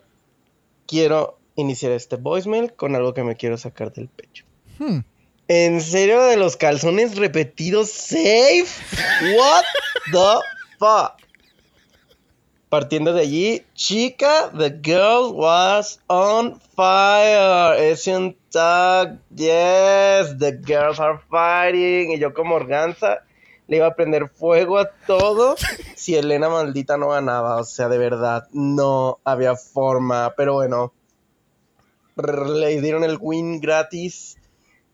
[0.86, 4.44] quiero iniciar este voicemail con algo que me quiero sacar del pecho.
[5.48, 8.68] ¿En serio de los calzones repetidos safe?
[9.36, 9.64] What
[10.12, 10.40] the
[10.78, 11.27] fuck?
[12.68, 17.78] Partiendo de allí, chica, the girl was on fire.
[17.78, 22.12] Es un tag, yes, the girls are fighting.
[22.12, 23.22] Y yo como organza
[23.68, 25.56] le iba a prender fuego a todo
[25.96, 27.56] si Elena maldita no ganaba.
[27.56, 30.34] O sea, de verdad, no había forma.
[30.36, 30.92] Pero bueno,
[32.16, 34.36] le dieron el win gratis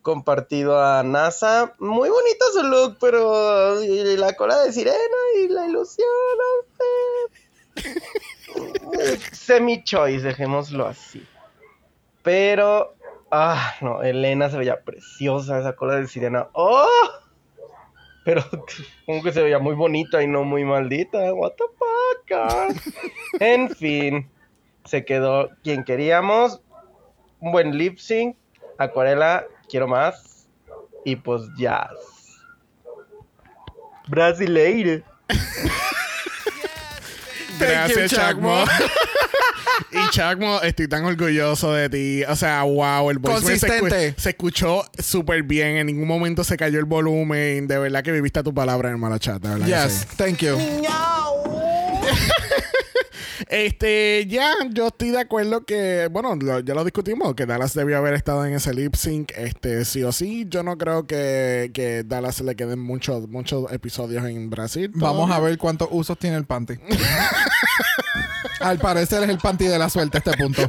[0.02, 1.74] compartido a NASA.
[1.80, 6.06] Muy bonito su look, pero y la cola de sirena y la ilusión.
[6.38, 7.43] no sé.
[9.32, 11.26] Semi-choice, dejémoslo así.
[12.22, 12.94] Pero,
[13.30, 16.48] ah, no, Elena se veía preciosa, esa cola de sirena.
[16.52, 16.88] ¡Oh!
[18.24, 18.42] Pero
[19.06, 21.32] como que se veía muy bonita y no muy maldita.
[21.34, 22.76] What the fuck, God?
[23.40, 24.28] En fin,
[24.84, 26.60] se quedó quien queríamos.
[27.40, 28.36] Un buen lip sync.
[28.78, 30.48] Acuarela, quiero más.
[31.04, 32.40] Y pues jazz.
[34.08, 35.04] Brasileiro.
[37.58, 38.64] Gracias, you, Chacmo.
[39.90, 42.24] Y Chacmo, estoy tan orgulloso de ti.
[42.24, 44.14] O sea, wow, el voicemail se, escu- Consistente.
[44.20, 45.76] se escuchó súper bien.
[45.78, 47.66] En ningún momento se cayó el volumen.
[47.66, 49.40] De verdad que viviste tu palabra, hermano chat.
[49.42, 50.16] De verdad que Yes, sí.
[50.16, 50.58] thank you.
[53.48, 57.98] Este, ya, yo estoy de acuerdo que, bueno, lo- ya lo discutimos, que Dallas debió
[57.98, 60.46] haber estado en ese lip sync, este, sí o sí.
[60.48, 64.90] Yo no creo que, que Dallas le queden muchos, muchos episodios en Brasil.
[64.94, 66.74] Vamos a ver cuántos usos tiene el panty.
[68.60, 70.66] Al parecer es el panty de la suerte a este punto.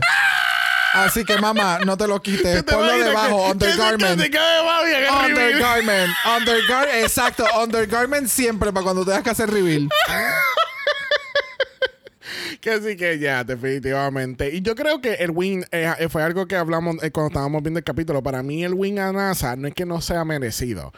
[0.94, 2.58] Así que, mamá, no te lo quites.
[2.60, 4.22] ¿Tú te Ponlo debajo, undergarment.
[4.22, 6.10] Undergarment.
[6.38, 6.96] Undergarment.
[7.04, 7.46] Exacto.
[7.62, 9.90] Undergarment siempre para cuando tengas que hacer reveal.
[12.62, 14.54] Que sí que ya, definitivamente.
[14.54, 17.62] Y yo creo que el win eh, eh, fue algo que hablamos eh, cuando estábamos
[17.64, 18.22] viendo el capítulo.
[18.24, 20.92] Para mí el win a NASA no es que no sea merecido,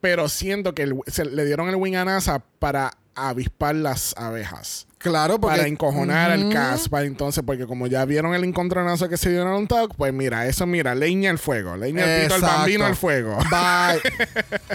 [0.00, 4.86] pero siento que el- se le dieron el win a NASA para avispar las abejas.
[4.98, 5.58] Claro, porque.
[5.58, 6.52] Para encojonar al Ujú.
[6.54, 9.94] cast, para entonces, porque como ya vieron el encontronazo que se dieron a un talk,
[9.96, 13.36] pues mira, eso mira, leña al fuego, leña al pito al bambino al fuego.
[13.50, 14.00] Bye.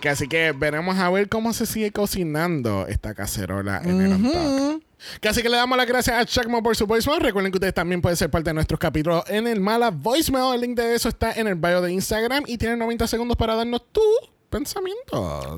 [0.00, 4.82] Que así que veremos a ver cómo se sigue cocinando esta cacerola en el Untucked.
[5.28, 7.20] Así que le damos las gracias a Chuckmo por su voicemail.
[7.20, 10.54] Recuerden que ustedes también pueden ser parte de nuestros capítulos en el Mala Voicemail.
[10.54, 13.54] El link de eso está en el bio de Instagram y tienen 90 segundos para
[13.54, 14.04] darnos tus
[14.50, 15.56] pensamientos.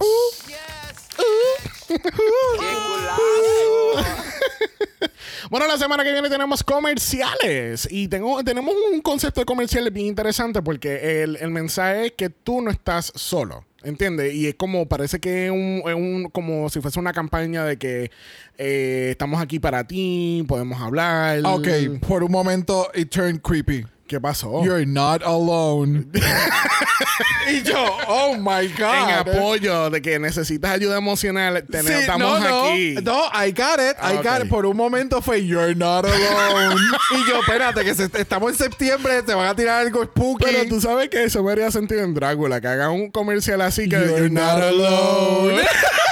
[1.89, 3.23] ¡Qué culazo!
[5.51, 10.07] Bueno, la semana que viene tenemos comerciales y tengo, tenemos un concepto de comerciales bien
[10.07, 13.65] interesante porque el, el mensaje es que tú no estás solo.
[13.83, 14.35] ¿Entiendes?
[14.35, 17.77] Y es como, parece que es un, es un- como si fuese una campaña de
[17.77, 18.11] que
[18.59, 21.41] eh, estamos aquí para ti, podemos hablar.
[21.45, 21.69] Ok,
[22.09, 23.85] por un momento it turned creepy.
[24.07, 24.63] ¿Qué pasó?
[24.65, 26.07] You're not alone.
[27.51, 29.11] y yo, oh my en God.
[29.35, 32.95] apoyo de que necesitas ayuda emocional, ten- Sí, estamos no, no, aquí.
[33.03, 33.97] No, I got it.
[34.01, 34.49] I Ah, got it.
[34.49, 36.77] Por un momento fue You're not alone.
[37.11, 40.45] y yo, espérate, que se- estamos en septiembre, te van a tirar algo spooky.
[40.45, 43.89] Pero tú sabes que eso me haría sentido en Drácula, que hagan un comercial así
[43.89, 45.63] que You're not alone.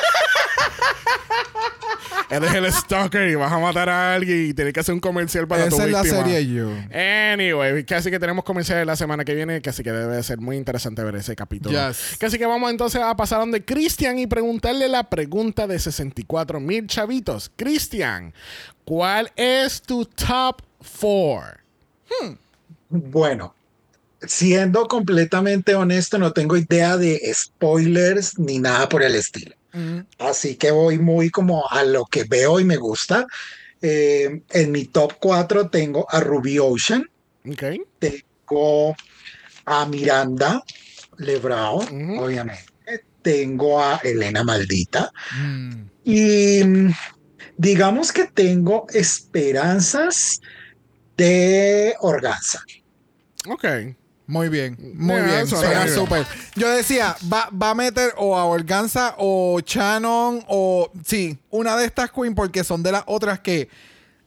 [2.31, 5.47] Eres el stalker y vas a matar a alguien y tienes que hacer un comercial
[5.47, 6.25] para tu Esa es la víctima.
[6.25, 6.71] serie You.
[6.93, 11.03] Anyway, casi que tenemos comerciales la semana que viene, casi que debe ser muy interesante
[11.05, 11.89] ver ese capítulo.
[11.89, 12.17] Yes.
[12.19, 16.87] Casi que vamos entonces a pasar donde Cristian y preguntarle la pregunta de 64 mil
[16.87, 17.51] chavitos.
[17.55, 18.33] Cristian,
[18.85, 20.63] ¿cuál es tu top
[21.01, 21.61] 4?
[22.89, 23.55] Bueno,
[24.23, 29.55] siendo completamente honesto, no tengo idea de spoilers ni nada por el estilo.
[30.19, 33.27] Así que voy muy como a lo que veo y me gusta.
[33.83, 37.05] Eh, en mi top 4 tengo a Ruby Ocean,
[37.47, 37.65] Ok.
[37.99, 38.97] tengo
[39.67, 40.63] a Miranda
[41.19, 41.79] Lebrao,
[42.19, 42.65] obviamente.
[43.23, 45.11] Tengo a Elena Maldita.
[45.39, 45.83] Mm.
[46.05, 46.95] Y mm,
[47.57, 50.41] digamos que tengo esperanzas
[51.17, 52.63] de Organza.
[53.49, 53.65] Ok.
[54.27, 55.47] Muy bien, muy Yeah, bien.
[55.47, 56.27] Suena súper.
[56.57, 60.91] Yo decía, va, va a meter o a Organza o Shannon o.
[61.05, 63.69] Sí, una de estas queen porque son de las otras que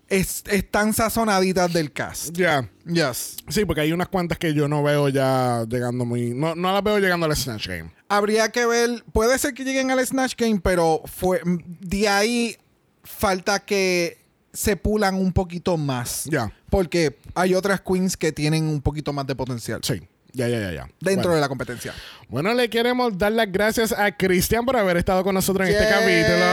[0.08, 2.30] es- están sazonaditas del cast.
[2.38, 2.70] Ya.
[2.86, 3.38] Yes.
[3.50, 6.30] Sí, porque hay unas cuantas que yo no veo ya llegando muy.
[6.34, 7.92] No, no las veo llegando al Snatch Game.
[8.08, 9.04] Habría que ver.
[9.12, 12.56] Puede ser que lleguen al Snatch Game, pero fue de ahí
[13.04, 14.18] falta que
[14.54, 16.26] se pulan un poquito más.
[16.26, 16.52] Ya.
[16.70, 19.82] Porque hay otras queens que tienen un poquito más de potencial.
[19.84, 20.02] Sí.
[20.34, 20.90] Ya, ya, ya, ya.
[21.00, 21.36] Dentro bueno.
[21.36, 21.94] de la competencia.
[22.28, 25.90] Bueno, le queremos dar las gracias a Cristian por haber estado con nosotros en este
[25.90, 26.46] capítulo.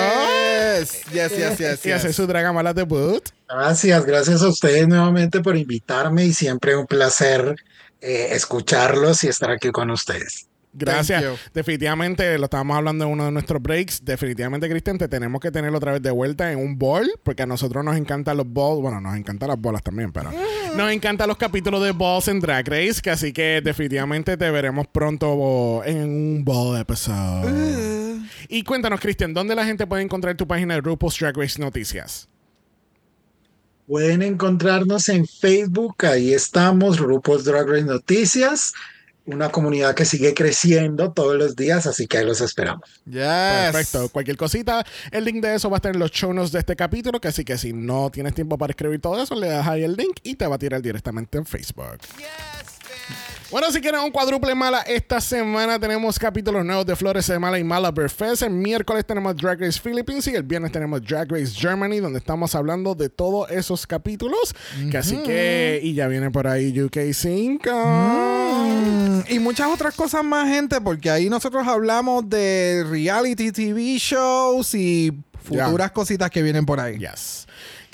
[0.78, 1.86] Yes, yes, yes, yes.
[1.86, 2.16] Y hacer yes.
[2.16, 3.28] su Dragamala debut.
[3.48, 7.56] Gracias, gracias a ustedes nuevamente por invitarme y siempre un placer
[8.00, 10.46] eh, escucharlos y estar aquí con ustedes.
[10.76, 11.24] Gracias.
[11.54, 14.04] Definitivamente, lo estábamos hablando en uno de nuestros breaks.
[14.04, 17.46] Definitivamente, Cristian, te tenemos que tener otra vez de vuelta en un ball, porque a
[17.46, 18.80] nosotros nos encantan los balls.
[18.80, 20.32] Bueno, nos encantan las bolas también, pero
[20.76, 23.00] nos encantan los capítulos de balls en Drag Race.
[23.00, 28.20] Que así que definitivamente te veremos pronto en un ball episode.
[28.48, 32.28] Y cuéntanos, Cristian, ¿dónde la gente puede encontrar tu página de RuPaul's Drag Race Noticias?
[33.86, 38.72] Pueden encontrarnos en Facebook, ahí estamos, RuPaul's Drag Race Noticias,
[39.26, 42.88] una comunidad que sigue creciendo todos los días, así que ahí los esperamos.
[43.06, 43.22] Yes.
[43.72, 44.08] Perfecto.
[44.10, 46.76] Cualquier cosita, el link de eso va a estar en los show notes de este
[46.76, 47.20] capítulo.
[47.20, 49.94] Que así que si no tienes tiempo para escribir todo eso, le das ahí el
[49.96, 51.98] link y te va a tirar directamente en Facebook.
[53.54, 57.56] Bueno, si quieren un cuádruple mala, esta semana tenemos capítulos nuevos de Flores de Mala
[57.56, 58.42] y Mala Fest.
[58.42, 62.52] El miércoles tenemos Drag Race Philippines y el viernes tenemos Drag Race Germany, donde estamos
[62.56, 64.56] hablando de todos esos capítulos.
[64.90, 67.60] Que así que, y ya viene por ahí UK5.
[69.28, 74.74] Mm, y muchas otras cosas más, gente, porque ahí nosotros hablamos de reality TV shows
[74.74, 76.98] y futuras cositas que vienen por ahí.
[76.98, 77.46] Yes.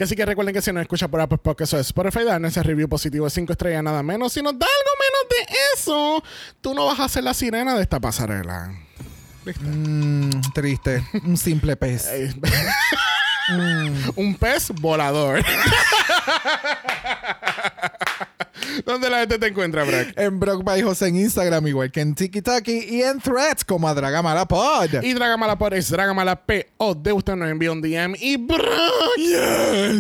[0.03, 2.89] Así que recuerden que si nos escucha por Apple Podcast o Spotify, darnos ese review
[2.89, 4.33] positivo de 5 estrellas nada menos.
[4.33, 4.90] Si nos da algo
[5.31, 6.23] de eso,
[6.61, 8.73] tú no vas a ser la sirena de esta pasarela.
[9.61, 11.03] Mm, triste.
[11.25, 12.09] Un simple pez.
[14.17, 15.43] Un pez volador.
[18.85, 20.09] ¿Dónde la gente te encuentra, Brock?
[20.17, 23.95] En Brock by José en Instagram, igual que en TikTok y en Threads como a
[23.95, 25.03] Dragamala Pod.
[25.03, 27.13] Y Dragamala por es Dragamala P.O.D.
[27.13, 28.59] Usted nos envía un DM y Brock.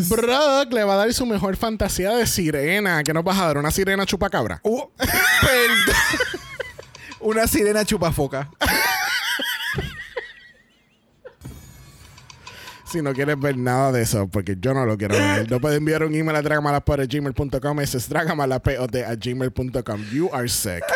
[0.09, 3.03] Brock le va a dar su mejor fantasía de sirena.
[3.03, 3.59] ¿Qué nos vas a dar?
[3.59, 4.61] ¿Una sirena chupacabra?
[4.63, 4.83] Uh.
[7.21, 8.51] Una sirena chupafoca.
[12.91, 15.79] Si no quieres ver nada de eso, porque yo no lo quiero ver, no puedes
[15.79, 17.81] enviar un email a dragamalapod.gmail.com.
[17.81, 20.05] Ese es dragamalapod a gmail.com.
[20.13, 20.83] You are sick.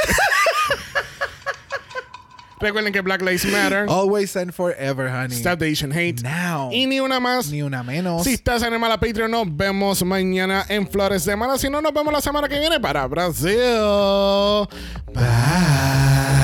[2.60, 3.86] Recuerden que Black Lives Matter.
[3.88, 5.36] Always and forever, honey.
[5.36, 6.22] Stop the Asian hate.
[6.22, 6.70] Now.
[6.72, 7.50] Y ni una más.
[7.50, 8.24] Ni una menos.
[8.24, 11.58] Si estás en el Mala Patreon, nos vemos mañana en Flores de Mala.
[11.58, 13.54] Si no, nos vemos la semana que viene para Brasil.
[15.12, 16.43] Bye.